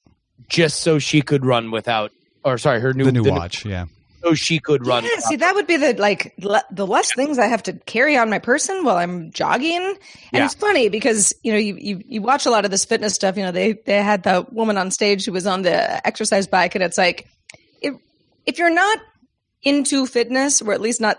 just 0.48 0.78
so 0.78 1.00
she 1.00 1.20
could 1.20 1.44
run 1.44 1.72
without 1.72 2.12
or 2.44 2.56
sorry 2.56 2.80
her 2.80 2.94
new 2.94 3.04
the 3.04 3.12
new 3.12 3.24
watch. 3.24 3.64
Yeah. 3.64 3.86
So 4.22 4.34
she 4.34 4.58
could 4.58 4.86
run 4.86 5.04
Yeah, 5.04 5.18
see, 5.20 5.36
that 5.36 5.54
would 5.54 5.66
be 5.66 5.76
the 5.76 5.94
like 5.94 6.34
le- 6.38 6.64
the 6.70 6.86
less 6.86 7.12
things 7.14 7.38
I 7.38 7.46
have 7.46 7.62
to 7.64 7.72
carry 7.72 8.16
on 8.16 8.30
my 8.30 8.38
person 8.38 8.84
while 8.84 8.96
I'm 8.96 9.30
jogging. 9.32 9.76
And 9.82 9.96
Yeah. 10.32 10.44
it's 10.44 10.54
funny 10.54 10.88
because 10.88 11.34
you 11.42 11.52
know 11.52 11.58
you, 11.58 11.76
you 11.76 12.02
you 12.06 12.22
watch 12.22 12.46
a 12.46 12.50
lot 12.50 12.64
of 12.64 12.70
this 12.70 12.84
fitness 12.84 13.14
stuff. 13.14 13.36
You 13.36 13.44
know 13.44 13.52
they 13.52 13.74
they 13.86 14.02
had 14.02 14.22
the 14.24 14.46
woman 14.50 14.76
on 14.78 14.90
stage 14.90 15.24
who 15.24 15.32
was 15.32 15.46
on 15.46 15.62
the 15.62 16.06
exercise 16.06 16.46
bike, 16.46 16.74
and 16.74 16.82
it's 16.84 16.98
like 16.98 17.26
if 17.80 17.94
if 18.46 18.58
you're 18.58 18.74
not 18.74 18.98
into 19.62 20.06
fitness, 20.06 20.62
or 20.62 20.72
at 20.72 20.80
least 20.80 21.00
not 21.00 21.18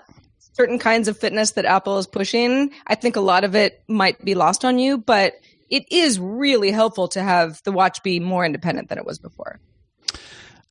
certain 0.54 0.80
kinds 0.80 1.08
of 1.08 1.18
fitness 1.18 1.52
that 1.52 1.66
Apple 1.66 1.98
is 2.00 2.08
pushing, 2.08 2.72
I 2.88 2.96
think 2.96 3.16
a 3.16 3.22
lot 3.22 3.44
of 3.44 3.56
it 3.56 3.82
might 3.88 4.24
be 4.24 4.36
lost 4.36 4.66
on 4.66 4.80
you. 4.80 4.98
But 4.98 5.34
it 5.70 5.86
is 5.92 6.20
really 6.20 6.72
helpful 6.72 7.08
to 7.10 7.22
have 7.22 7.62
the 7.64 7.72
watch 7.72 8.02
be 8.04 8.20
more 8.20 8.44
independent 8.46 8.90
than 8.90 8.98
it 8.98 9.06
was 9.06 9.20
before. 9.20 9.60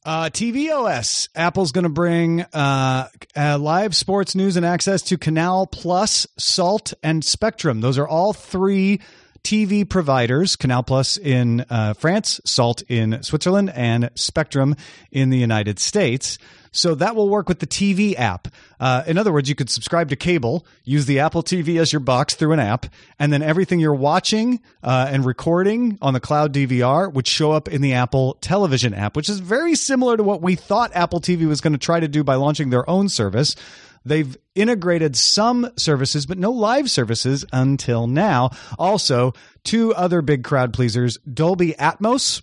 Uh, 0.05 0.31
TVOS. 0.31 1.29
Apple's 1.35 1.73
going 1.73 1.85
to 1.85 1.91
bring 1.91 2.43
uh, 2.53 3.09
uh, 3.37 3.59
live 3.59 3.95
sports 3.95 4.35
news 4.35 4.57
and 4.57 4.65
access 4.65 5.03
to 5.03 5.19
Canal 5.19 5.67
Plus, 5.67 6.27
Salt, 6.39 6.95
and 7.03 7.25
Spectrum. 7.25 7.81
Those 7.81 7.99
are 7.99 8.09
all 8.09 8.33
three 8.33 9.01
TV 9.43 9.89
providers 9.89 10.57
Canal 10.57 10.83
Plus 10.83 11.17
in 11.17 11.65
uh, 11.69 11.95
France, 11.95 12.41
Salt 12.45 12.83
in 12.89 13.23
Switzerland, 13.23 13.71
and 13.75 14.11
Spectrum 14.15 14.77
in 15.11 15.31
the 15.31 15.39
United 15.39 15.79
States. 15.79 16.39
So 16.73 16.95
that 16.97 17.17
will 17.17 17.29
work 17.29 17.49
with 17.49 17.61
the 17.61 17.67
TV 17.67 18.19
app. 18.19 18.49
Uh, 18.81 19.03
in 19.07 19.19
other 19.19 19.33
words, 19.33 19.49
you 19.49 19.55
could 19.55 19.71
subscribe 19.71 20.09
to 20.11 20.17
cable, 20.17 20.67
use 20.85 21.07
the 21.07 21.21
Apple 21.21 21.43
TV 21.43 21.81
as 21.81 21.93
your 21.93 22.01
box 22.01 22.35
through 22.35 22.53
an 22.53 22.61
app, 22.61 22.87
and 23.19 23.33
then 23.33 23.43
everything 23.43 23.81
you're 23.81 23.95
watching 23.95 24.61
uh, 24.83 25.09
and 25.11 25.25
recording 25.25 25.99
on 26.01 26.15
the 26.15 26.21
cloud 26.21 26.53
DVR 26.53 27.13
would 27.13 27.27
show 27.27 27.53
up 27.53 27.69
in 27.69 27.81
the 27.81 27.95
Apple 27.95 28.39
Television 28.41 28.95
app, 28.95 29.17
which 29.17 29.29
is 29.29 29.41
very 29.41 29.75
similar 29.75 30.17
to 30.17 30.23
what 30.23 30.43
we 30.43 30.55
thought 30.55 30.95
Apple 30.95 31.21
TV 31.21 31.47
was 31.47 31.61
going 31.61 31.73
to 31.73 31.79
try 31.79 32.01
to 32.01 32.09
do 32.09 32.23
by 32.23 32.35
launching 32.35 32.71
their 32.71 32.89
own 32.89 33.09
service. 33.09 33.57
They've 34.05 34.37
integrated 34.55 35.17
some 35.17 35.71
services, 35.77 36.27
but 36.27 36.39
no 36.39 36.51
live 36.51 36.91
services 36.91 37.45
until 37.53 38.07
now. 38.07 38.51
Also, 38.79 39.35
two 39.65 39.95
other 39.95 40.23
big 40.23 40.45
crowd 40.45 40.73
pleasers 40.73 41.19
Dolby 41.19 41.75
Atmos 41.75 42.43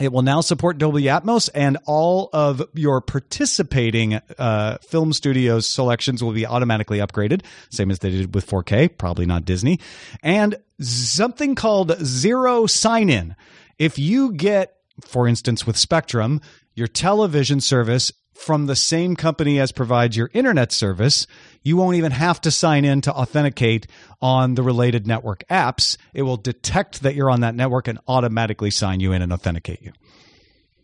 It 0.00 0.12
will 0.12 0.22
now 0.22 0.40
support 0.40 0.78
Dolby 0.78 1.04
Atmos, 1.04 1.50
and 1.54 1.78
all 1.86 2.30
of 2.32 2.62
your 2.74 3.00
participating 3.00 4.20
uh, 4.38 4.78
film 4.78 5.12
studios 5.12 5.66
selections 5.66 6.22
will 6.22 6.32
be 6.32 6.46
automatically 6.46 6.98
upgraded, 6.98 7.42
same 7.70 7.90
as 7.90 7.98
they 7.98 8.10
did 8.10 8.34
with 8.34 8.46
4K, 8.46 8.96
probably 8.96 9.26
not 9.26 9.44
Disney. 9.44 9.78
And 10.22 10.56
something 10.80 11.54
called 11.54 11.96
zero 12.02 12.66
sign 12.66 13.10
in. 13.10 13.36
If 13.78 13.98
you 13.98 14.32
get, 14.32 14.76
for 15.02 15.28
instance, 15.28 15.66
with 15.66 15.76
Spectrum, 15.76 16.40
your 16.74 16.88
television 16.88 17.60
service 17.60 18.12
from 18.34 18.66
the 18.66 18.76
same 18.76 19.14
company 19.16 19.60
as 19.60 19.72
provides 19.72 20.16
your 20.16 20.30
internet 20.32 20.72
service, 20.72 21.26
you 21.62 21.76
won't 21.76 21.96
even 21.96 22.12
have 22.12 22.40
to 22.42 22.50
sign 22.50 22.84
in 22.84 23.00
to 23.02 23.12
authenticate 23.12 23.86
on 24.20 24.54
the 24.54 24.62
related 24.62 25.06
network 25.06 25.44
apps. 25.48 25.96
It 26.14 26.22
will 26.22 26.36
detect 26.38 27.02
that 27.02 27.14
you're 27.14 27.30
on 27.30 27.40
that 27.40 27.54
network 27.54 27.88
and 27.88 27.98
automatically 28.08 28.70
sign 28.70 29.00
you 29.00 29.12
in 29.12 29.22
and 29.22 29.32
authenticate 29.32 29.82
you. 29.82 29.92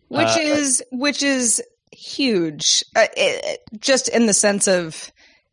which 0.08 0.36
is 0.36 0.82
which 0.92 1.22
is 1.22 1.62
huge 1.92 2.84
uh, 2.96 3.06
it, 3.16 3.60
just 3.80 4.08
in 4.08 4.26
the 4.26 4.34
sense 4.34 4.68
of 4.68 5.10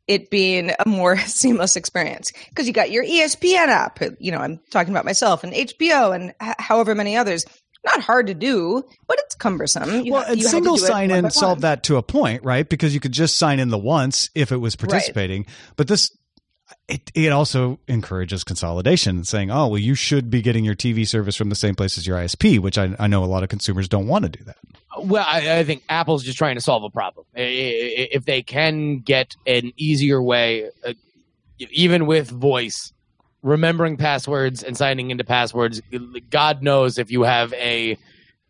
it 0.07 0.29
being 0.29 0.71
a 0.79 0.87
more 0.87 1.17
seamless 1.25 1.75
experience 1.75 2.31
because 2.49 2.67
you 2.67 2.73
got 2.73 2.91
your 2.91 3.03
espn 3.03 3.67
app 3.67 3.99
you 4.19 4.31
know 4.31 4.37
i'm 4.37 4.59
talking 4.69 4.93
about 4.93 5.05
myself 5.05 5.43
and 5.43 5.53
hbo 5.53 6.13
and 6.13 6.33
h- 6.41 6.55
however 6.59 6.93
many 6.93 7.15
others 7.15 7.45
not 7.85 8.01
hard 8.01 8.27
to 8.27 8.33
do 8.33 8.83
but 9.07 9.17
it's 9.19 9.35
cumbersome 9.35 10.03
you 10.03 10.11
well, 10.13 10.23
ha- 10.23 10.31
and 10.31 10.39
you 10.39 10.45
have 10.45 10.51
to 10.51 10.55
single 10.57 10.75
do 10.75 10.85
sign 10.85 11.11
in 11.11 11.23
by 11.23 11.29
solved 11.29 11.61
that 11.61 11.83
to 11.83 11.97
a 11.97 12.03
point, 12.03 12.43
right? 12.43 12.67
Because 12.67 12.93
you 12.93 12.99
could 12.99 13.11
just 13.11 13.37
sign 13.37 13.59
in 13.59 13.69
the 13.69 13.77
once 13.77 14.29
if 14.35 14.51
it 14.51 14.57
was 14.57 14.75
participating. 14.75 15.45
But 15.75 15.87
this, 15.87 16.09
it, 16.87 17.11
it 17.13 17.31
also 17.31 17.79
encourages 17.87 18.43
consolidation, 18.43 19.23
saying, 19.23 19.51
oh, 19.51 19.67
well, 19.67 19.77
you 19.77 19.93
should 19.95 20.29
be 20.29 20.41
getting 20.41 20.65
your 20.65 20.75
TV 20.75 21.07
service 21.07 21.35
from 21.35 21.49
the 21.49 21.55
same 21.55 21.75
place 21.75 21.97
as 21.97 22.05
your 22.07 22.17
ISP, 22.17 22.59
which 22.59 22.77
I, 22.77 22.95
I 22.99 23.07
know 23.07 23.23
a 23.23 23.25
lot 23.25 23.43
of 23.43 23.49
consumers 23.49 23.87
don't 23.87 24.07
want 24.07 24.23
to 24.25 24.29
do 24.29 24.43
that. 24.45 24.57
Well, 24.99 25.25
I, 25.27 25.59
I 25.59 25.63
think 25.63 25.83
Apple's 25.89 26.23
just 26.23 26.37
trying 26.37 26.55
to 26.55 26.61
solve 26.61 26.83
a 26.83 26.89
problem. 26.89 27.25
I- 27.35 27.41
I- 27.41 28.09
If 28.13 28.25
they 28.25 28.41
can 28.41 28.99
get 28.99 29.35
an 29.45 29.71
easier 29.77 30.21
way, 30.21 30.69
uh, 30.85 30.93
even 31.59 32.05
with 32.07 32.29
voice, 32.29 32.93
remembering 33.45 33.95
passwords 33.95 34.63
and 34.63 34.75
signing 34.75 35.11
into 35.11 35.23
passwords, 35.23 35.81
God 36.31 36.63
knows 36.63 36.97
if 36.97 37.11
you 37.11 37.23
have 37.23 37.53
a 37.53 37.97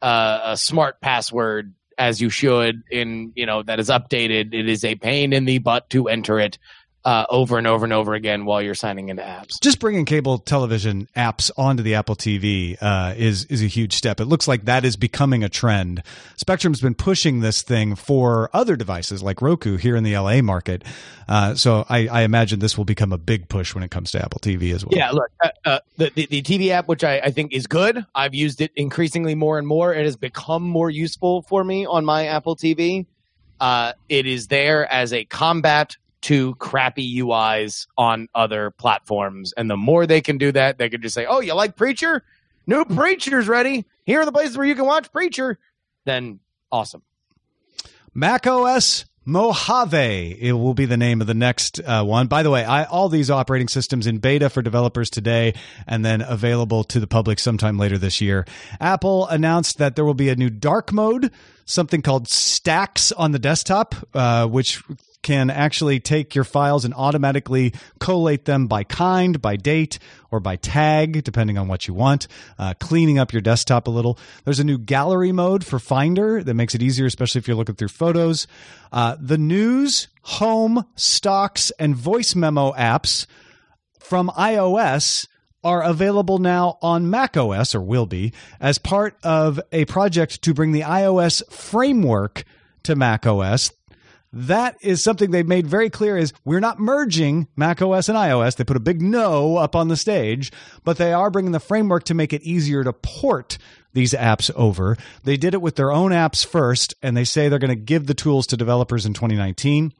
uh, 0.01 0.39
a 0.43 0.57
smart 0.57 1.01
password 1.01 1.73
as 1.97 2.21
you 2.21 2.29
should 2.29 2.83
in 2.89 3.33
you 3.35 3.45
know 3.45 3.61
that 3.61 3.79
is 3.79 3.89
updated, 3.89 4.53
it 4.53 4.67
is 4.67 4.83
a 4.83 4.95
pain 4.95 5.33
in 5.33 5.45
the 5.45 5.59
butt 5.59 5.89
to 5.91 6.07
enter 6.07 6.39
it 6.39 6.57
uh, 7.05 7.25
over 7.29 7.59
and 7.59 7.67
over 7.67 7.85
and 7.85 7.93
over 7.93 8.15
again 8.15 8.45
while 8.45 8.61
you're 8.61 8.73
signing 8.73 9.09
into 9.09 9.21
apps. 9.21 9.61
Just 9.61 9.79
bringing 9.79 10.05
cable 10.05 10.39
television 10.39 11.07
apps 11.15 11.51
onto 11.55 11.83
the 11.83 11.93
Apple 11.93 12.15
TV 12.15 12.77
uh, 12.81 13.13
is 13.15 13.45
is 13.45 13.61
a 13.61 13.67
huge 13.67 13.93
step. 13.93 14.19
It 14.19 14.25
looks 14.25 14.47
like 14.47 14.65
that 14.65 14.83
is 14.83 14.97
becoming 14.97 15.43
a 15.43 15.49
trend. 15.49 16.01
Spectrum's 16.35 16.81
been 16.81 16.95
pushing 16.95 17.41
this 17.41 17.61
thing 17.61 17.95
for 17.95 18.49
other 18.53 18.75
devices 18.75 19.21
like 19.21 19.41
Roku 19.41 19.77
here 19.77 19.95
in 19.95 20.03
the 20.03 20.17
LA 20.17 20.41
market. 20.41 20.83
Uh, 21.27 21.53
so 21.53 21.85
I, 21.89 22.07
I 22.07 22.21
imagine 22.23 22.59
this 22.59 22.77
will 22.77 22.85
become 22.85 23.13
a 23.13 23.17
big 23.17 23.49
push 23.49 23.75
when 23.75 23.83
it 23.83 23.91
comes 23.91 24.11
to 24.11 24.23
Apple 24.23 24.39
TV 24.39 24.73
as 24.73 24.83
well. 24.83 24.97
Yeah, 24.97 25.11
look, 25.11 25.29
uh, 25.43 25.49
uh, 25.63 25.79
the, 25.97 26.11
the 26.15 26.25
the 26.25 26.41
TV 26.41 26.69
app, 26.69 26.87
which 26.87 27.03
I, 27.03 27.19
I 27.19 27.31
think 27.31 27.53
is 27.53 27.67
good. 27.67 28.03
I've 28.15 28.33
used 28.33 28.61
it 28.61 28.71
increasingly 28.75 29.35
more 29.35 29.59
and 29.59 29.67
more. 29.67 29.93
It 29.93 30.05
has 30.05 30.17
become 30.17 30.63
more 30.63 30.89
useful 30.89 31.43
for 31.43 31.63
me 31.63 31.85
on 31.85 32.03
my 32.03 32.25
Apple 32.25 32.55
TV. 32.55 33.05
Uh, 33.59 33.93
it 34.09 34.25
is 34.25 34.47
there 34.47 34.91
as 34.91 35.13
a 35.13 35.23
combat 35.25 35.95
to 36.25 36.55
crappy 36.55 37.19
UIs 37.19 37.85
on 37.97 38.27
other 38.33 38.71
platforms, 38.71 39.53
and 39.55 39.69
the 39.69 39.77
more 39.77 40.07
they 40.07 40.21
can 40.21 40.39
do 40.39 40.51
that, 40.51 40.79
they 40.79 40.89
can 40.89 41.01
just 41.01 41.13
say, 41.13 41.25
"Oh, 41.27 41.39
you 41.39 41.53
like 41.53 41.75
Preacher? 41.75 42.23
New 42.65 42.83
Preacher's 42.83 43.47
ready. 43.47 43.85
Here 44.05 44.21
are 44.21 44.25
the 44.25 44.31
places 44.31 44.57
where 44.57 44.65
you 44.65 44.73
can 44.73 44.85
watch 44.85 45.11
Preacher." 45.11 45.59
Then 46.05 46.39
awesome. 46.71 47.03
Mac 48.15 48.47
OS 48.47 49.05
Mojave. 49.25 50.37
It 50.39 50.53
will 50.53 50.73
be 50.73 50.85
the 50.85 50.97
name 50.97 51.21
of 51.21 51.27
the 51.27 51.33
next 51.33 51.79
uh, 51.79 52.03
one. 52.03 52.25
By 52.27 52.41
the 52.41 52.49
way, 52.49 52.63
I, 52.63 52.85
all 52.85 53.09
these 53.09 53.29
operating 53.29 53.67
systems 53.67 54.07
in 54.07 54.17
beta 54.19 54.49
for 54.49 54.61
developers 54.61 55.09
today 55.11 55.53
and 55.85 56.03
then 56.03 56.21
available 56.21 56.83
to 56.85 56.99
the 56.99 57.07
public 57.07 57.39
sometime 57.39 57.77
later 57.77 57.97
this 57.97 58.21
year. 58.21 58.45
Apple 58.79 59.27
announced 59.27 59.77
that 59.77 59.95
there 59.95 60.05
will 60.05 60.13
be 60.13 60.29
a 60.29 60.35
new 60.35 60.49
dark 60.49 60.91
mode, 60.91 61.31
something 61.65 62.01
called 62.01 62.27
Stacks 62.27 63.11
on 63.11 63.31
the 63.31 63.39
desktop, 63.39 63.95
uh, 64.13 64.47
which 64.47 64.83
can 65.25 65.49
actually 65.49 65.99
take 65.99 66.35
your 66.35 66.43
files 66.43 66.85
and 66.85 66.93
automatically 66.93 67.73
collate 67.99 68.45
them 68.45 68.67
by 68.67 68.83
kind, 68.83 69.41
by 69.41 69.55
date, 69.55 69.97
or 70.29 70.39
by 70.39 70.55
tag, 70.55 71.23
depending 71.23 71.57
on 71.57 71.67
what 71.67 71.87
you 71.87 71.95
want, 71.95 72.27
uh, 72.59 72.75
cleaning 72.79 73.17
up 73.17 73.33
your 73.33 73.41
desktop 73.41 73.87
a 73.87 73.89
little. 73.89 74.19
There's 74.43 74.59
a 74.59 74.63
new 74.63 74.77
gallery 74.77 75.31
mode 75.31 75.65
for 75.65 75.79
Finder 75.79 76.43
that 76.43 76.53
makes 76.53 76.75
it 76.75 76.83
easier, 76.83 77.07
especially 77.07 77.39
if 77.39 77.47
you're 77.47 77.57
looking 77.57 77.73
through 77.73 77.87
photos. 77.87 78.45
Uh, 78.91 79.15
the 79.19 79.39
news, 79.39 80.09
home, 80.21 80.85
stocks, 80.95 81.71
and 81.79 81.95
voice 81.95 82.35
memo 82.35 82.71
apps 82.73 83.25
from 83.99 84.29
iOS 84.37 85.27
are 85.63 85.81
available 85.81 86.37
now 86.37 86.77
on 86.83 87.09
macOS, 87.09 87.73
or 87.73 87.81
will 87.81 88.05
be, 88.05 88.31
as 88.59 88.77
part 88.77 89.17
of 89.23 89.59
a 89.71 89.85
project 89.85 90.43
to 90.43 90.53
bring 90.53 90.71
the 90.71 90.81
iOS 90.81 91.41
framework 91.51 92.43
to 92.83 92.95
macOS 92.95 93.71
that 94.35 94.77
is 94.81 95.01
something 95.01 95.31
they've 95.31 95.47
made 95.47 95.65
very 95.65 95.89
clear 95.89 96.17
is 96.17 96.33
we're 96.43 96.59
not 96.59 96.77
merging 96.77 97.47
Mac 97.55 97.81
OS 97.81 98.09
and 98.09 98.17
iOS. 98.17 98.57
They 98.57 98.65
put 98.65 98.75
a 98.75 98.81
big 98.81 99.01
no 99.01 99.55
up 99.55 99.77
on 99.77 99.87
the 99.87 99.95
stage, 99.95 100.51
but 100.83 100.97
they 100.97 101.13
are 101.13 101.31
bringing 101.31 101.53
the 101.53 101.59
framework 101.61 102.03
to 102.05 102.13
make 102.13 102.33
it 102.33 102.43
easier 102.43 102.83
to 102.83 102.91
port 102.91 103.57
these 103.93 104.11
apps 104.11 104.51
over. 104.55 104.97
They 105.23 105.37
did 105.37 105.53
it 105.53 105.61
with 105.61 105.77
their 105.77 105.91
own 105.91 106.11
apps 106.11 106.45
first, 106.45 106.93
and 107.01 107.15
they 107.15 107.23
say 107.23 107.47
they're 107.47 107.59
going 107.59 107.69
to 107.69 107.75
give 107.75 108.07
the 108.07 108.13
tools 108.13 108.45
to 108.47 108.57
developers 108.57 109.05
in 109.05 109.13
2019. 109.13 109.93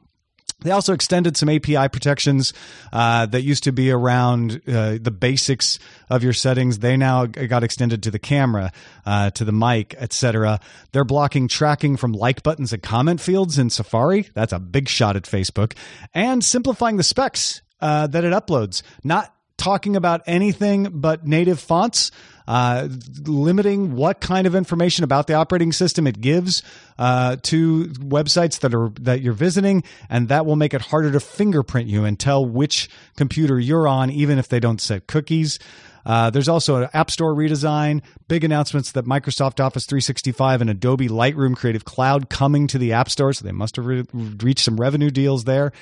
They 0.60 0.70
also 0.70 0.94
extended 0.94 1.36
some 1.36 1.48
API 1.48 1.88
protections 1.88 2.54
uh, 2.92 3.26
that 3.26 3.42
used 3.42 3.64
to 3.64 3.72
be 3.72 3.90
around 3.90 4.62
uh, 4.66 4.96
the 5.00 5.10
basics 5.10 5.78
of 6.08 6.22
your 6.24 6.32
settings. 6.32 6.78
They 6.78 6.96
now 6.96 7.26
got 7.26 7.62
extended 7.62 8.02
to 8.04 8.10
the 8.10 8.18
camera, 8.18 8.72
uh, 9.04 9.30
to 9.30 9.44
the 9.44 9.52
mic, 9.52 9.94
etc. 9.98 10.58
They're 10.92 11.04
blocking 11.04 11.46
tracking 11.46 11.96
from 11.96 12.12
like 12.12 12.42
buttons 12.42 12.72
and 12.72 12.82
comment 12.82 13.20
fields 13.20 13.58
in 13.58 13.68
Safari. 13.68 14.28
That's 14.34 14.52
a 14.52 14.58
big 14.58 14.88
shot 14.88 15.14
at 15.14 15.24
Facebook, 15.24 15.74
and 16.14 16.42
simplifying 16.42 16.96
the 16.96 17.02
specs 17.02 17.60
uh, 17.80 18.06
that 18.08 18.24
it 18.24 18.32
uploads. 18.32 18.82
Not 19.04 19.32
talking 19.58 19.94
about 19.94 20.22
anything 20.26 20.88
but 20.92 21.26
native 21.26 21.60
fonts, 21.60 22.10
uh, 22.46 22.88
limiting 23.24 23.94
what 23.94 24.20
kind 24.20 24.46
of 24.46 24.54
information 24.54 25.04
about 25.04 25.26
the 25.26 25.34
operating 25.34 25.72
system 25.72 26.06
it 26.06 26.20
gives 26.20 26.62
uh, 26.98 27.36
to 27.42 27.86
websites 27.86 28.60
that 28.60 28.74
are 28.74 28.90
that 29.00 29.20
you're 29.20 29.32
visiting, 29.32 29.82
and 30.08 30.28
that 30.28 30.46
will 30.46 30.56
make 30.56 30.74
it 30.74 30.80
harder 30.80 31.10
to 31.12 31.20
fingerprint 31.20 31.88
you 31.88 32.04
and 32.04 32.18
tell 32.18 32.44
which 32.44 32.88
computer 33.16 33.58
you're 33.58 33.88
on, 33.88 34.10
even 34.10 34.38
if 34.38 34.48
they 34.48 34.60
don't 34.60 34.80
set 34.80 35.06
cookies. 35.06 35.58
Uh, 36.06 36.30
there's 36.30 36.48
also 36.48 36.82
an 36.82 36.88
App 36.94 37.10
Store 37.10 37.34
redesign, 37.34 38.00
big 38.28 38.44
announcements 38.44 38.92
that 38.92 39.04
Microsoft 39.06 39.58
Office 39.58 39.86
365 39.86 40.60
and 40.60 40.70
Adobe 40.70 41.08
Lightroom 41.08 41.56
Creative 41.56 41.84
Cloud 41.84 42.30
coming 42.30 42.68
to 42.68 42.78
the 42.78 42.92
App 42.92 43.10
Store, 43.10 43.32
so 43.32 43.44
they 43.44 43.50
must 43.50 43.74
have 43.74 43.86
re- 43.86 44.04
reached 44.12 44.64
some 44.64 44.76
revenue 44.76 45.10
deals 45.10 45.44
there. 45.44 45.72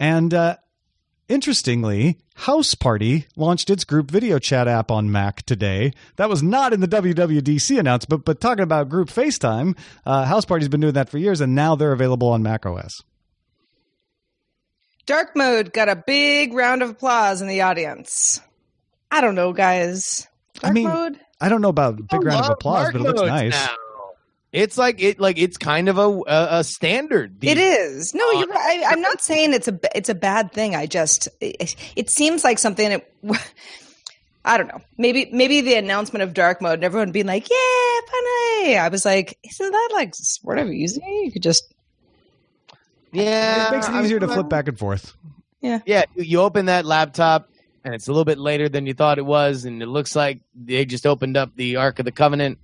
And 0.00 0.34
uh, 0.34 0.56
Interestingly, 1.28 2.16
Houseparty 2.38 3.26
launched 3.36 3.68
its 3.68 3.84
group 3.84 4.10
video 4.10 4.38
chat 4.38 4.66
app 4.66 4.90
on 4.90 5.12
Mac 5.12 5.42
today. 5.42 5.92
That 6.16 6.30
was 6.30 6.42
not 6.42 6.72
in 6.72 6.80
the 6.80 6.88
WWDC 6.88 7.78
announcement, 7.78 8.24
but 8.24 8.40
talking 8.40 8.62
about 8.62 8.88
group 8.88 9.08
FaceTime, 9.08 9.76
uh, 10.06 10.24
Houseparty's 10.24 10.68
been 10.68 10.80
doing 10.80 10.94
that 10.94 11.10
for 11.10 11.18
years, 11.18 11.42
and 11.42 11.54
now 11.54 11.74
they're 11.74 11.92
available 11.92 12.28
on 12.28 12.42
Mac 12.42 12.64
OS. 12.64 13.02
Dark 15.04 15.36
mode 15.36 15.72
got 15.74 15.90
a 15.90 15.96
big 15.96 16.54
round 16.54 16.82
of 16.82 16.90
applause 16.90 17.42
in 17.42 17.48
the 17.48 17.60
audience. 17.60 18.40
I 19.10 19.20
don't 19.20 19.34
know, 19.34 19.52
guys. 19.52 20.28
Dark 20.54 20.70
I 20.70 20.72
mean, 20.72 20.88
mode. 20.88 21.20
I 21.42 21.50
don't 21.50 21.60
know 21.60 21.68
about 21.68 21.96
big 22.08 22.22
round 22.24 22.46
of 22.46 22.52
applause, 22.52 22.84
dark 22.84 22.92
but 22.94 23.00
it 23.02 23.04
looks 23.04 23.22
nice. 23.22 23.52
now. 23.52 23.74
It's 24.52 24.78
like 24.78 25.02
it 25.02 25.20
like 25.20 25.38
it's 25.38 25.58
kind 25.58 25.88
of 25.88 25.98
a 25.98 26.08
a, 26.08 26.58
a 26.58 26.64
standard. 26.64 27.40
these 27.40 27.52
It 27.52 27.58
is. 27.58 28.14
No, 28.14 28.26
Uh, 28.28 28.38
you're 28.40 28.48
right. 28.48 28.82
I, 28.86 28.92
I'm 28.92 29.00
not 29.02 29.20
saying 29.20 29.52
it's 29.52 29.68
a 29.68 29.72
b- 29.72 29.88
it's 29.94 30.08
a 30.08 30.14
bad 30.14 30.52
thing. 30.52 30.74
I 30.74 30.86
just 30.86 31.28
it, 31.40 31.76
it 31.96 32.10
seems 32.10 32.44
like 32.44 32.58
something. 32.58 32.88
That, 32.88 33.06
I 34.44 34.56
don't 34.56 34.68
know. 34.68 34.80
Maybe 34.96 35.28
maybe 35.32 35.60
the 35.60 35.74
announcement 35.74 36.22
of 36.22 36.32
dark 36.32 36.62
mode 36.62 36.74
and 36.74 36.84
everyone 36.84 37.12
being 37.12 37.26
like, 37.26 37.48
"Yeah, 37.50 38.00
funny." 38.06 38.78
I 38.78 38.88
was 38.90 39.04
like, 39.04 39.38
"Isn't 39.44 39.70
that 39.70 39.90
like 39.92 40.14
sort 40.14 40.58
of 40.58 40.68
easy? 40.70 41.02
You 41.24 41.30
could 41.30 41.42
just 41.42 41.74
Yeah, 43.12 43.68
It 43.68 43.72
makes 43.72 43.88
it 43.88 43.92
I 43.92 44.02
easier 44.02 44.20
to 44.20 44.28
flip 44.28 44.48
back 44.48 44.68
and 44.68 44.78
forth. 44.78 45.14
Yeah, 45.60 45.80
yeah. 45.84 46.04
you 46.14 46.40
open 46.40 46.66
that 46.66 46.86
laptop 46.86 47.50
and 47.84 47.94
it's 47.94 48.06
a 48.08 48.12
little 48.12 48.24
bit 48.24 48.38
later 48.38 48.68
than 48.68 48.86
you 48.86 48.94
thought 48.94 49.18
it 49.18 49.26
was, 49.26 49.64
and 49.64 49.82
it 49.82 49.86
looks 49.86 50.14
like 50.16 50.40
they 50.54 50.84
just 50.84 51.06
opened 51.06 51.36
up 51.36 51.54
the 51.56 51.76
Ark 51.76 51.98
of 51.98 52.04
the 52.04 52.12
Covenant, 52.12 52.58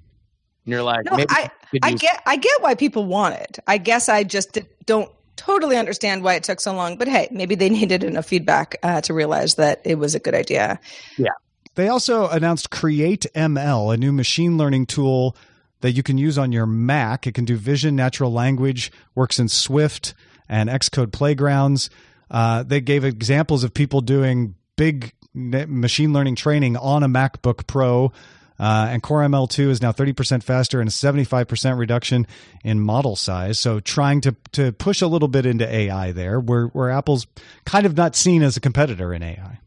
and 0.64 0.72
you're 0.72 0.83
like, 0.83 1.05
no." 1.05 1.16
maybe 1.16 1.31
I 1.31 1.50
we 1.72 1.81
I 1.83 1.88
use- 1.90 2.00
get 2.00 2.22
I 2.27 2.37
get 2.37 2.62
why 2.62 2.74
people 2.74 3.05
want 3.07 3.35
it. 3.37 3.59
I 3.66 3.79
guess 3.79 4.09
I 4.09 4.24
just 4.24 4.59
don't 4.87 5.11
totally 5.37 5.77
understand 5.77 6.22
why 6.22 6.35
it 6.35 6.44
took 6.44 6.61
so 6.61 6.72
long. 6.74 6.96
But 6.96 7.09
hey, 7.09 7.29
maybe 7.31 7.55
they 7.55 7.68
needed 7.81 8.05
enough 8.05 8.27
feedback 8.27 8.77
uh, 8.83 9.00
to 9.03 9.14
realize 9.14 9.57
that 9.57 9.81
it 9.85 9.96
was 9.96 10.14
a 10.14 10.20
good 10.20 10.35
idea. 10.35 10.79
Yeah. 11.18 11.31
They 11.74 11.88
also 11.88 12.29
announced 12.29 12.70
Create 12.70 13.27
ML, 13.35 13.92
a 13.92 13.96
new 13.96 14.12
machine 14.12 14.57
learning 14.57 14.87
tool 14.87 15.37
that 15.81 15.92
you 15.92 16.05
can 16.05 16.18
use 16.18 16.38
on 16.38 16.53
your 16.53 16.66
Mac. 16.66 17.27
It 17.27 17.35
can 17.35 17.44
do 17.44 17.57
vision, 17.57 17.96
natural 17.96 18.33
language, 18.33 18.92
works 19.16 19.40
in 19.40 19.48
Swift 19.48 20.14
and 20.48 20.70
Xcode 20.70 21.12
playgrounds. 21.12 21.90
Uh, 22.31 22.62
they 22.62 22.81
gave 22.81 23.05
examples 23.05 23.64
of 23.64 23.74
people 23.74 24.00
doing 24.00 24.55
big 24.77 25.12
machine 25.35 26.12
learning 26.12 26.37
training 26.37 26.77
on 26.77 27.03
a 27.03 27.09
MacBook 27.09 27.66
Pro. 27.66 28.12
Uh, 28.59 28.88
and 28.90 29.03
Core 29.03 29.21
ML2 29.23 29.69
is 29.69 29.83
now 29.83 29.93
30% 29.93 30.43
faster 30.43 30.81
and 30.81 30.88
a 30.88 30.93
75% 30.93 31.79
reduction 31.79 32.27
in 32.62 32.81
model 32.81 33.17
size. 33.17 33.59
So 33.59 33.81
trying 33.81 34.21
to, 34.23 34.37
to 34.53 34.73
push 34.73 35.03
a 35.03 35.07
little 35.07 35.29
bit 35.29 35.45
into 35.45 35.69
AI 35.69 36.12
there, 36.12 36.38
where, 36.38 36.67
where 36.67 36.90
Apple's 36.90 37.27
kind 37.64 37.85
of 37.85 37.97
not 37.97 38.14
seen 38.14 38.43
as 38.43 38.57
a 38.57 38.61
competitor 38.61 39.12
in 39.12 39.23
AI. 39.23 39.59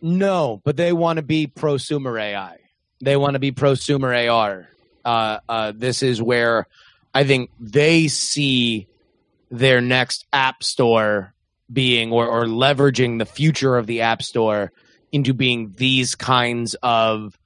No, 0.00 0.60
but 0.64 0.76
they 0.76 0.92
want 0.92 1.16
to 1.16 1.22
be 1.22 1.46
prosumer 1.46 2.20
AI. 2.20 2.58
They 3.00 3.16
want 3.16 3.32
to 3.34 3.38
be 3.38 3.52
prosumer 3.52 4.30
AR. 4.30 4.68
Uh, 5.04 5.38
uh, 5.48 5.72
this 5.74 6.02
is 6.02 6.22
where 6.22 6.66
I 7.14 7.24
think 7.24 7.50
they 7.58 8.08
see 8.08 8.86
their 9.50 9.80
next 9.80 10.26
app 10.32 10.62
store 10.62 11.32
being 11.72 12.12
or, 12.12 12.26
or 12.26 12.44
leveraging 12.44 13.18
the 13.18 13.26
future 13.26 13.76
of 13.76 13.86
the 13.86 14.02
app 14.02 14.22
store 14.22 14.72
into 15.12 15.34
being 15.34 15.74
these 15.76 16.14
kinds 16.14 16.74
of 16.82 17.36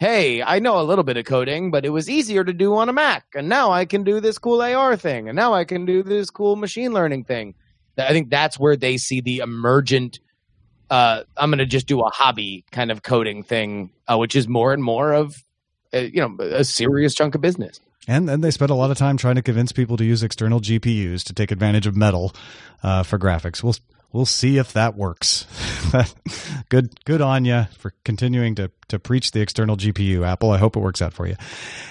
hey 0.00 0.42
i 0.42 0.58
know 0.58 0.80
a 0.80 0.82
little 0.82 1.04
bit 1.04 1.18
of 1.18 1.26
coding 1.26 1.70
but 1.70 1.84
it 1.84 1.90
was 1.90 2.08
easier 2.08 2.42
to 2.42 2.54
do 2.54 2.74
on 2.74 2.88
a 2.88 2.92
mac 2.92 3.26
and 3.34 3.48
now 3.48 3.70
i 3.70 3.84
can 3.84 4.02
do 4.02 4.18
this 4.18 4.38
cool 4.38 4.60
ar 4.62 4.96
thing 4.96 5.28
and 5.28 5.36
now 5.36 5.52
i 5.52 5.62
can 5.62 5.84
do 5.84 6.02
this 6.02 6.30
cool 6.30 6.56
machine 6.56 6.92
learning 6.92 7.22
thing 7.22 7.54
i 7.98 8.08
think 8.08 8.30
that's 8.30 8.58
where 8.58 8.76
they 8.76 8.96
see 8.96 9.20
the 9.20 9.38
emergent 9.38 10.18
uh, 10.88 11.22
i'm 11.36 11.50
going 11.50 11.58
to 11.58 11.66
just 11.66 11.86
do 11.86 12.00
a 12.00 12.08
hobby 12.08 12.64
kind 12.72 12.90
of 12.90 13.02
coding 13.02 13.42
thing 13.42 13.90
uh, 14.08 14.16
which 14.16 14.34
is 14.34 14.48
more 14.48 14.72
and 14.72 14.82
more 14.82 15.12
of 15.12 15.44
uh, 15.94 15.98
you 15.98 16.20
know 16.20 16.34
a 16.40 16.64
serious 16.64 17.14
chunk 17.14 17.34
of 17.34 17.42
business 17.42 17.78
and 18.08 18.28
then 18.28 18.40
they 18.40 18.50
spent 18.50 18.70
a 18.70 18.74
lot 18.74 18.90
of 18.90 18.96
time 18.96 19.18
trying 19.18 19.34
to 19.34 19.42
convince 19.42 19.70
people 19.72 19.96
to 19.98 20.04
use 20.04 20.22
external 20.22 20.60
GPUs 20.60 21.22
to 21.24 21.34
take 21.34 21.50
advantage 21.50 21.86
of 21.86 21.94
Metal 21.94 22.34
uh, 22.82 23.02
for 23.02 23.18
graphics. 23.18 23.62
We'll 23.62 23.76
we'll 24.12 24.26
see 24.26 24.58
if 24.58 24.72
that 24.72 24.96
works. 24.96 25.46
good 26.68 27.04
good 27.04 27.20
on 27.20 27.44
you 27.44 27.64
for 27.78 27.92
continuing 28.04 28.54
to 28.56 28.70
to 28.88 28.98
preach 28.98 29.30
the 29.30 29.40
external 29.40 29.76
GPU, 29.76 30.26
Apple. 30.26 30.50
I 30.50 30.58
hope 30.58 30.76
it 30.76 30.80
works 30.80 31.00
out 31.00 31.12
for 31.12 31.26
you. 31.26 31.36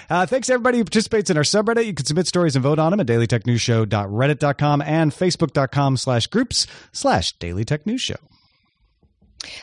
Uh, 0.09 0.25
thanks 0.25 0.47
to 0.47 0.53
everybody 0.53 0.77
who 0.77 0.83
participates 0.83 1.29
in 1.29 1.37
our 1.37 1.43
subreddit. 1.43 1.85
You 1.85 1.93
can 1.93 2.05
submit 2.05 2.27
stories 2.27 2.55
and 2.55 2.63
vote 2.63 2.79
on 2.79 2.91
them 2.91 2.99
at 2.99 3.07
dailytechnewsshow.reddit.com 3.07 4.81
and 4.81 5.11
facebook.com 5.11 5.97
slash 5.97 6.27
groups 6.27 6.67
slash 6.91 7.37
dailytechnewsshow. 7.37 8.17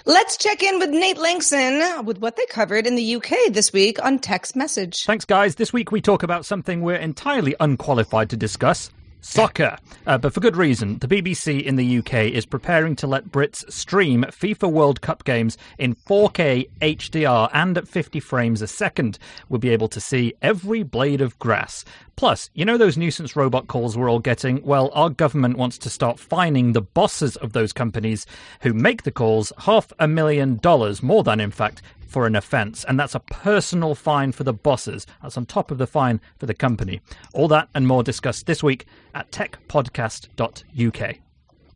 Let's 0.06 0.38
check 0.38 0.62
in 0.62 0.78
with 0.78 0.88
Nate 0.88 1.18
Lanxon 1.18 2.04
with 2.04 2.18
what 2.18 2.36
they 2.36 2.46
covered 2.46 2.86
in 2.86 2.94
the 2.94 3.16
UK 3.16 3.52
this 3.52 3.74
week 3.74 4.02
on 4.02 4.18
text 4.18 4.56
message. 4.56 5.04
Thanks, 5.04 5.26
guys. 5.26 5.56
This 5.56 5.70
week 5.72 5.92
we 5.92 6.00
talk 6.00 6.22
about 6.22 6.46
something 6.46 6.80
we're 6.80 6.96
entirely 6.96 7.54
unqualified 7.60 8.30
to 8.30 8.36
discuss 8.38 8.90
soccer. 9.26 9.76
Uh, 10.06 10.16
but 10.18 10.32
for 10.32 10.40
good 10.40 10.56
reason. 10.56 10.98
The 10.98 11.08
BBC 11.08 11.62
in 11.62 11.76
the 11.76 11.98
UK 11.98 12.14
is 12.32 12.46
preparing 12.46 12.94
to 12.96 13.06
let 13.06 13.30
Brits 13.30 13.70
stream 13.70 14.24
FIFA 14.24 14.70
World 14.70 15.00
Cup 15.00 15.24
games 15.24 15.58
in 15.78 15.94
4K 15.94 16.68
HDR 16.80 17.50
and 17.52 17.76
at 17.76 17.88
50 17.88 18.20
frames 18.20 18.62
a 18.62 18.66
second. 18.66 19.18
We'll 19.48 19.58
be 19.58 19.70
able 19.70 19.88
to 19.88 20.00
see 20.00 20.34
every 20.42 20.82
blade 20.82 21.20
of 21.20 21.38
grass. 21.38 21.84
Plus, 22.16 22.48
you 22.54 22.64
know 22.64 22.78
those 22.78 22.96
nuisance 22.96 23.36
robot 23.36 23.66
calls 23.66 23.96
we're 23.96 24.10
all 24.10 24.18
getting? 24.20 24.62
Well, 24.64 24.90
our 24.94 25.10
government 25.10 25.58
wants 25.58 25.76
to 25.78 25.90
start 25.90 26.18
fining 26.18 26.72
the 26.72 26.80
bosses 26.80 27.36
of 27.36 27.52
those 27.52 27.74
companies 27.74 28.24
who 28.62 28.72
make 28.72 29.02
the 29.02 29.10
calls 29.10 29.52
half 29.58 29.92
a 29.98 30.08
million 30.08 30.56
dollars, 30.56 31.02
more 31.02 31.22
than 31.22 31.40
in 31.40 31.50
fact, 31.50 31.82
for 32.08 32.26
an 32.26 32.34
offence, 32.34 32.84
and 32.84 32.98
that's 32.98 33.14
a 33.14 33.20
personal 33.20 33.94
fine 33.94 34.32
for 34.32 34.44
the 34.44 34.54
bosses. 34.54 35.06
That's 35.22 35.36
on 35.36 35.44
top 35.44 35.70
of 35.70 35.76
the 35.76 35.86
fine 35.86 36.20
for 36.38 36.46
the 36.46 36.54
company. 36.54 37.02
All 37.34 37.48
that 37.48 37.68
and 37.74 37.86
more 37.86 38.02
discussed 38.02 38.46
this 38.46 38.62
week 38.62 38.86
at 39.14 39.30
techpodcast.uk. 39.30 41.16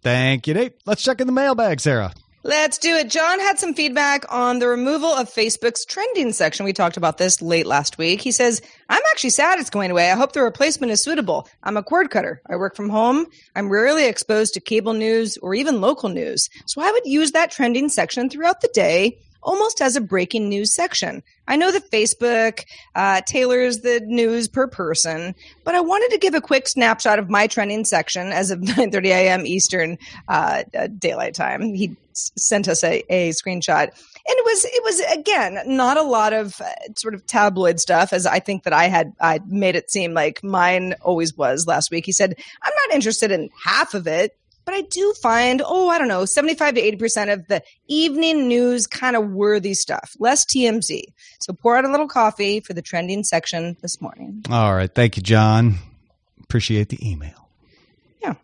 Thank 0.02 0.46
you, 0.46 0.54
Nate. 0.54 0.76
Let's 0.86 1.02
check 1.02 1.20
in 1.20 1.26
the 1.26 1.32
mailbag, 1.34 1.80
Sarah. 1.80 2.14
Let's 2.42 2.78
do 2.78 2.96
it. 2.96 3.10
John 3.10 3.38
had 3.38 3.58
some 3.58 3.74
feedback 3.74 4.24
on 4.32 4.60
the 4.60 4.68
removal 4.68 5.10
of 5.10 5.28
Facebook's 5.28 5.84
trending 5.84 6.32
section. 6.32 6.64
We 6.64 6.72
talked 6.72 6.96
about 6.96 7.18
this 7.18 7.42
late 7.42 7.66
last 7.66 7.98
week. 7.98 8.22
He 8.22 8.32
says, 8.32 8.62
I'm 8.88 9.02
actually 9.10 9.30
sad 9.30 9.58
it's 9.58 9.68
going 9.68 9.90
away. 9.90 10.10
I 10.10 10.16
hope 10.16 10.32
the 10.32 10.42
replacement 10.42 10.90
is 10.90 11.02
suitable. 11.02 11.46
I'm 11.62 11.76
a 11.76 11.82
cord 11.82 12.08
cutter. 12.08 12.40
I 12.48 12.56
work 12.56 12.76
from 12.76 12.88
home. 12.88 13.26
I'm 13.54 13.68
rarely 13.68 14.06
exposed 14.06 14.54
to 14.54 14.60
cable 14.60 14.94
news 14.94 15.36
or 15.42 15.54
even 15.54 15.82
local 15.82 16.08
news. 16.08 16.48
So 16.66 16.80
I 16.80 16.90
would 16.90 17.04
use 17.04 17.32
that 17.32 17.50
trending 17.50 17.90
section 17.90 18.30
throughout 18.30 18.62
the 18.62 18.70
day 18.72 19.18
almost 19.42 19.80
as 19.80 19.96
a 19.96 20.00
breaking 20.00 20.48
news 20.48 20.74
section. 20.74 21.22
I 21.48 21.56
know 21.56 21.72
that 21.72 21.90
Facebook 21.90 22.64
uh, 22.94 23.22
tailors 23.26 23.80
the 23.80 24.00
news 24.04 24.48
per 24.48 24.66
person, 24.66 25.34
but 25.64 25.74
I 25.74 25.80
wanted 25.80 26.10
to 26.12 26.18
give 26.18 26.34
a 26.34 26.40
quick 26.40 26.68
snapshot 26.68 27.18
of 27.18 27.28
my 27.28 27.46
trending 27.46 27.84
section 27.84 28.28
as 28.28 28.50
of 28.50 28.60
9:30 28.60 29.06
a.m. 29.06 29.46
Eastern 29.46 29.98
uh, 30.28 30.64
uh, 30.78 30.88
Daylight 30.98 31.34
Time. 31.34 31.74
He 31.74 31.96
sent 32.12 32.68
us 32.68 32.84
a, 32.84 33.02
a 33.08 33.30
screenshot, 33.30 33.84
and 33.84 33.92
it 34.38 34.44
was 34.44 34.64
it 34.64 34.82
was 34.84 35.00
again 35.18 35.58
not 35.66 35.96
a 35.96 36.02
lot 36.02 36.32
of 36.32 36.60
uh, 36.60 36.70
sort 36.96 37.14
of 37.14 37.26
tabloid 37.26 37.80
stuff, 37.80 38.12
as 38.12 38.26
I 38.26 38.38
think 38.38 38.64
that 38.64 38.72
I 38.72 38.84
had 38.84 39.12
I 39.20 39.40
made 39.46 39.76
it 39.76 39.90
seem 39.90 40.14
like 40.14 40.44
mine 40.44 40.94
always 41.02 41.36
was 41.36 41.66
last 41.66 41.90
week. 41.90 42.06
He 42.06 42.12
said, 42.12 42.34
"I'm 42.62 42.72
not 42.86 42.94
interested 42.94 43.30
in 43.30 43.50
half 43.64 43.94
of 43.94 44.06
it." 44.06 44.36
But 44.70 44.76
I 44.76 44.82
do 44.82 45.12
find, 45.20 45.62
oh, 45.64 45.88
I 45.88 45.98
don't 45.98 46.06
know, 46.06 46.24
75 46.24 46.76
to 46.76 46.96
80% 46.96 47.32
of 47.32 47.48
the 47.48 47.60
evening 47.88 48.46
news 48.46 48.86
kind 48.86 49.16
of 49.16 49.28
worthy 49.28 49.74
stuff, 49.74 50.14
less 50.20 50.44
TMZ. 50.44 51.02
So 51.40 51.52
pour 51.52 51.76
out 51.76 51.84
a 51.84 51.90
little 51.90 52.06
coffee 52.06 52.60
for 52.60 52.72
the 52.72 52.80
trending 52.80 53.24
section 53.24 53.76
this 53.82 54.00
morning. 54.00 54.44
All 54.48 54.72
right. 54.72 54.92
Thank 54.92 55.16
you, 55.16 55.24
John. 55.24 55.74
Appreciate 56.40 56.88
the 56.88 56.98
email. 57.04 57.48
Yeah. 58.22 58.34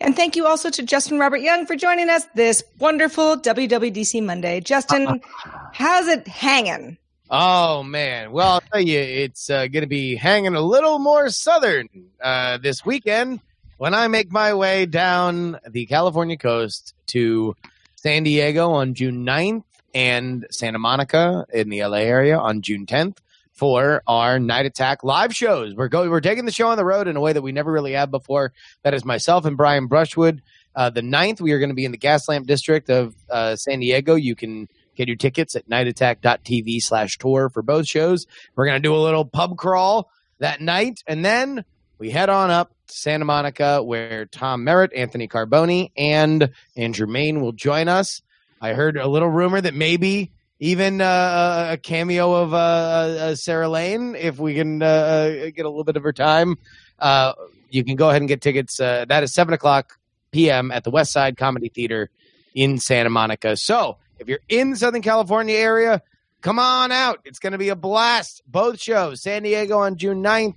And 0.00 0.14
thank 0.14 0.36
you 0.36 0.46
also 0.46 0.70
to 0.70 0.82
Justin 0.84 1.18
Robert 1.18 1.40
Young 1.40 1.66
for 1.66 1.74
joining 1.74 2.08
us 2.08 2.24
this 2.36 2.62
wonderful 2.78 3.38
WWDC 3.38 4.24
Monday. 4.24 4.60
Justin, 4.60 5.20
how's 5.72 6.06
it 6.06 6.28
hanging? 6.28 6.98
Oh 7.30 7.82
man! 7.82 8.32
Well, 8.32 8.52
I'll 8.52 8.60
tell 8.62 8.80
you, 8.80 8.98
it's 8.98 9.50
uh, 9.50 9.66
going 9.66 9.82
to 9.82 9.86
be 9.86 10.16
hanging 10.16 10.54
a 10.54 10.62
little 10.62 10.98
more 10.98 11.28
southern 11.28 11.86
uh, 12.22 12.56
this 12.56 12.86
weekend 12.86 13.40
when 13.78 13.94
I 13.94 14.08
make 14.08 14.30
my 14.30 14.54
way 14.54 14.86
down 14.86 15.58
the 15.68 15.86
California 15.86 16.36
coast 16.36 16.94
to 17.06 17.54
San 17.94 18.24
Diego 18.24 18.72
on 18.72 18.94
June 18.94 19.24
9th 19.24 19.62
and 19.94 20.46
Santa 20.50 20.80
Monica 20.80 21.46
in 21.52 21.68
the 21.68 21.84
LA 21.84 21.98
area 21.98 22.36
on 22.36 22.60
June 22.60 22.86
10th 22.86 23.18
for 23.52 24.02
our 24.06 24.40
Night 24.40 24.66
Attack 24.66 25.04
live 25.04 25.34
shows. 25.34 25.74
We're 25.74 25.88
going, 25.88 26.10
we're 26.10 26.20
taking 26.20 26.44
the 26.44 26.52
show 26.52 26.68
on 26.68 26.76
the 26.76 26.84
road 26.84 27.06
in 27.06 27.16
a 27.16 27.20
way 27.20 27.32
that 27.32 27.42
we 27.42 27.52
never 27.52 27.70
really 27.70 27.92
have 27.92 28.10
before. 28.10 28.52
That 28.82 28.94
is 28.94 29.04
myself 29.04 29.44
and 29.44 29.56
Brian 29.56 29.86
Brushwood. 29.86 30.42
Uh, 30.74 30.90
the 30.90 31.00
9th, 31.00 31.40
we 31.40 31.52
are 31.52 31.58
going 31.60 31.70
to 31.70 31.74
be 31.74 31.84
in 31.84 31.92
the 31.92 31.98
Gaslamp 31.98 32.46
District 32.46 32.90
of 32.90 33.14
uh, 33.30 33.54
San 33.54 33.78
Diego. 33.78 34.16
You 34.16 34.34
can 34.34 34.68
get 34.96 35.06
your 35.06 35.16
tickets 35.16 35.54
at 35.54 35.68
nightattack.tv 35.68 36.82
slash 36.82 37.16
tour 37.16 37.48
for 37.48 37.62
both 37.62 37.86
shows. 37.86 38.26
We're 38.56 38.66
going 38.66 38.82
to 38.82 38.86
do 38.86 38.94
a 38.94 38.98
little 38.98 39.24
pub 39.24 39.56
crawl 39.56 40.10
that 40.40 40.60
night, 40.60 41.02
and 41.06 41.24
then 41.24 41.64
we 41.98 42.10
head 42.10 42.28
on 42.28 42.50
up 42.50 42.72
Santa 42.90 43.24
Monica, 43.24 43.82
where 43.82 44.26
Tom 44.26 44.64
Merritt, 44.64 44.92
Anthony 44.94 45.28
Carboni, 45.28 45.90
and 45.96 46.50
Andrew 46.76 47.06
Mayne 47.06 47.40
will 47.40 47.52
join 47.52 47.88
us. 47.88 48.22
I 48.60 48.72
heard 48.72 48.96
a 48.96 49.06
little 49.06 49.28
rumor 49.28 49.60
that 49.60 49.74
maybe 49.74 50.32
even 50.60 51.00
uh, 51.00 51.68
a 51.72 51.76
cameo 51.76 52.34
of 52.34 52.52
uh, 52.52 52.56
uh, 52.56 53.34
Sarah 53.36 53.68
Lane, 53.68 54.14
if 54.16 54.38
we 54.38 54.54
can 54.54 54.82
uh, 54.82 54.86
uh, 54.86 55.50
get 55.50 55.64
a 55.64 55.68
little 55.68 55.84
bit 55.84 55.96
of 55.96 56.02
her 56.02 56.12
time. 56.12 56.56
Uh, 56.98 57.34
you 57.70 57.84
can 57.84 57.96
go 57.96 58.08
ahead 58.08 58.22
and 58.22 58.28
get 58.28 58.40
tickets. 58.40 58.78
that 58.78 59.22
is 59.22 59.32
7 59.32 59.54
o'clock 59.54 59.98
p.m. 60.32 60.70
at 60.72 60.84
the 60.84 60.90
West 60.90 61.12
Side 61.12 61.36
Comedy 61.36 61.68
Theater 61.68 62.10
in 62.54 62.78
Santa 62.78 63.10
Monica. 63.10 63.56
So 63.56 63.98
if 64.18 64.26
you're 64.26 64.40
in 64.48 64.70
the 64.70 64.76
Southern 64.76 65.02
California 65.02 65.56
area, 65.56 66.02
come 66.40 66.58
on 66.58 66.90
out. 66.90 67.20
It's 67.24 67.38
going 67.38 67.52
to 67.52 67.58
be 67.58 67.68
a 67.68 67.76
blast. 67.76 68.42
Both 68.46 68.80
shows, 68.80 69.22
San 69.22 69.42
Diego 69.44 69.78
on 69.78 69.96
June 69.96 70.22
9th 70.22 70.56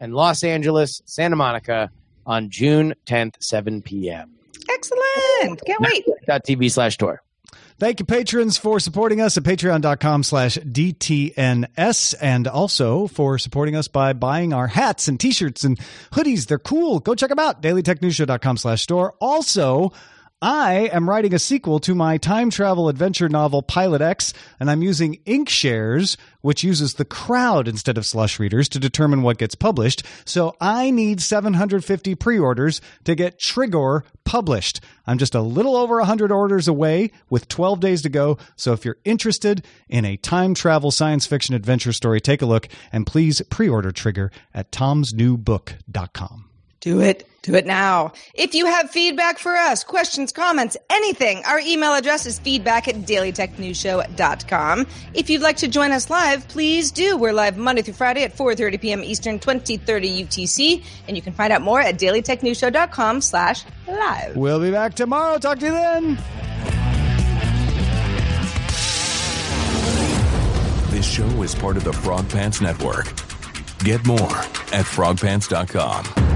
and 0.00 0.14
Los 0.14 0.44
Angeles, 0.44 1.02
Santa 1.04 1.36
Monica 1.36 1.90
on 2.26 2.50
June 2.50 2.94
10th, 3.06 3.36
7 3.40 3.82
p.m. 3.82 4.32
Excellent. 4.68 5.64
Can't 5.64 5.80
wait. 5.80 6.04
TV 6.28 6.70
slash 6.70 6.98
tour. 6.98 7.22
Thank 7.78 8.00
you, 8.00 8.06
patrons, 8.06 8.56
for 8.56 8.80
supporting 8.80 9.20
us 9.20 9.36
at 9.36 9.42
patreon.com 9.42 10.22
slash 10.22 10.56
DTNS 10.56 12.14
and 12.22 12.48
also 12.48 13.06
for 13.06 13.36
supporting 13.38 13.76
us 13.76 13.86
by 13.86 14.14
buying 14.14 14.54
our 14.54 14.66
hats 14.66 15.08
and 15.08 15.20
t-shirts 15.20 15.62
and 15.62 15.78
hoodies. 16.12 16.46
They're 16.46 16.58
cool. 16.58 17.00
Go 17.00 17.14
check 17.14 17.28
them 17.28 17.38
out. 17.38 17.62
dailytechnewsshow.com 17.62 18.56
slash 18.56 18.82
store. 18.82 19.14
Also, 19.20 19.92
I 20.42 20.90
am 20.92 21.08
writing 21.08 21.32
a 21.32 21.38
sequel 21.38 21.80
to 21.80 21.94
my 21.94 22.18
time 22.18 22.50
travel 22.50 22.90
adventure 22.90 23.26
novel 23.26 23.62
Pilot 23.62 24.02
X, 24.02 24.34
and 24.60 24.70
I'm 24.70 24.82
using 24.82 25.16
Inkshares, 25.24 26.18
which 26.42 26.62
uses 26.62 26.94
the 26.94 27.06
crowd 27.06 27.66
instead 27.66 27.96
of 27.96 28.04
slush 28.04 28.38
readers 28.38 28.68
to 28.68 28.78
determine 28.78 29.22
what 29.22 29.38
gets 29.38 29.54
published. 29.54 30.02
So 30.26 30.54
I 30.60 30.90
need 30.90 31.22
750 31.22 32.14
pre 32.16 32.38
orders 32.38 32.82
to 33.04 33.14
get 33.14 33.38
Trigger 33.38 34.04
published. 34.24 34.80
I'm 35.06 35.16
just 35.16 35.34
a 35.34 35.40
little 35.40 35.74
over 35.74 35.96
100 35.96 36.30
orders 36.30 36.68
away 36.68 37.12
with 37.30 37.48
12 37.48 37.80
days 37.80 38.02
to 38.02 38.10
go. 38.10 38.36
So 38.56 38.74
if 38.74 38.84
you're 38.84 38.98
interested 39.06 39.64
in 39.88 40.04
a 40.04 40.18
time 40.18 40.52
travel 40.52 40.90
science 40.90 41.26
fiction 41.26 41.54
adventure 41.54 41.94
story, 41.94 42.20
take 42.20 42.42
a 42.42 42.46
look 42.46 42.68
and 42.92 43.06
please 43.06 43.40
pre 43.48 43.70
order 43.70 43.90
Trigger 43.90 44.30
at 44.52 44.70
tomsnewbook.com. 44.70 46.50
Do 46.80 47.00
it. 47.00 47.26
Do 47.46 47.54
it 47.54 47.64
now. 47.64 48.12
If 48.34 48.54
you 48.54 48.66
have 48.66 48.90
feedback 48.90 49.38
for 49.38 49.54
us, 49.54 49.84
questions, 49.84 50.32
comments, 50.32 50.76
anything, 50.90 51.44
our 51.44 51.60
email 51.60 51.94
address 51.94 52.26
is 52.26 52.40
feedback 52.40 52.88
at 52.88 52.96
dailytechnewsshow.com. 52.96 54.86
If 55.14 55.30
you'd 55.30 55.42
like 55.42 55.56
to 55.58 55.68
join 55.68 55.92
us 55.92 56.10
live, 56.10 56.48
please 56.48 56.90
do. 56.90 57.16
We're 57.16 57.32
live 57.32 57.56
Monday 57.56 57.82
through 57.82 57.94
Friday 57.94 58.24
at 58.24 58.36
4.30 58.36 58.80
p.m. 58.80 59.04
Eastern, 59.04 59.38
2030 59.38 60.24
UTC. 60.24 60.84
And 61.06 61.16
you 61.16 61.22
can 61.22 61.32
find 61.34 61.52
out 61.52 61.62
more 61.62 61.80
at 61.80 62.00
dailytechnewsshow.com 62.00 63.20
slash 63.20 63.62
live. 63.86 64.34
We'll 64.34 64.60
be 64.60 64.72
back 64.72 64.94
tomorrow. 64.94 65.38
Talk 65.38 65.60
to 65.60 65.66
you 65.66 65.70
then. 65.70 66.18
This 70.90 71.08
show 71.08 71.42
is 71.44 71.54
part 71.54 71.76
of 71.76 71.84
the 71.84 71.92
Frog 71.92 72.28
Pants 72.28 72.60
Network. 72.60 73.04
Get 73.84 74.04
more 74.04 74.36
at 74.72 74.84
frogpants.com. 74.84 76.35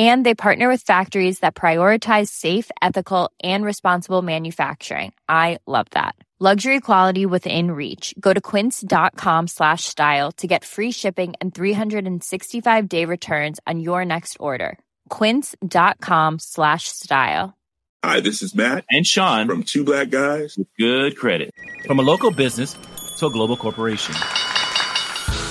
And 0.00 0.24
they 0.24 0.34
partner 0.34 0.70
with 0.70 0.86
factories 0.86 1.40
that 1.40 1.54
prioritize 1.54 2.28
safe, 2.28 2.70
ethical, 2.80 3.30
and 3.42 3.66
responsible 3.66 4.22
manufacturing. 4.22 5.12
I 5.28 5.58
love 5.66 5.88
that. 5.90 6.14
Luxury 6.42 6.80
quality 6.80 7.26
within 7.26 7.72
reach. 7.72 8.14
Go 8.18 8.32
to 8.32 8.40
quince.com 8.40 9.48
slash 9.48 9.84
style 9.84 10.32
to 10.38 10.46
get 10.46 10.64
free 10.64 10.90
shipping 10.90 11.34
and 11.38 11.54
365 11.54 12.88
day 12.88 13.04
returns 13.04 13.60
on 13.66 13.78
your 13.78 14.06
next 14.06 14.38
order. 14.40 14.78
Quince.com 15.10 16.38
slash 16.38 16.84
style. 16.88 17.54
Hi, 18.02 18.20
this 18.20 18.40
is 18.40 18.54
Matt 18.54 18.86
and 18.88 19.06
Sean 19.06 19.48
from 19.48 19.64
Two 19.64 19.84
Black 19.84 20.08
Guys 20.08 20.56
with 20.56 20.68
Good 20.78 21.18
Credit. 21.18 21.52
From 21.86 21.98
a 21.98 22.02
local 22.02 22.30
business 22.30 22.74
to 23.18 23.26
a 23.26 23.30
global 23.30 23.58
corporation. 23.58 24.14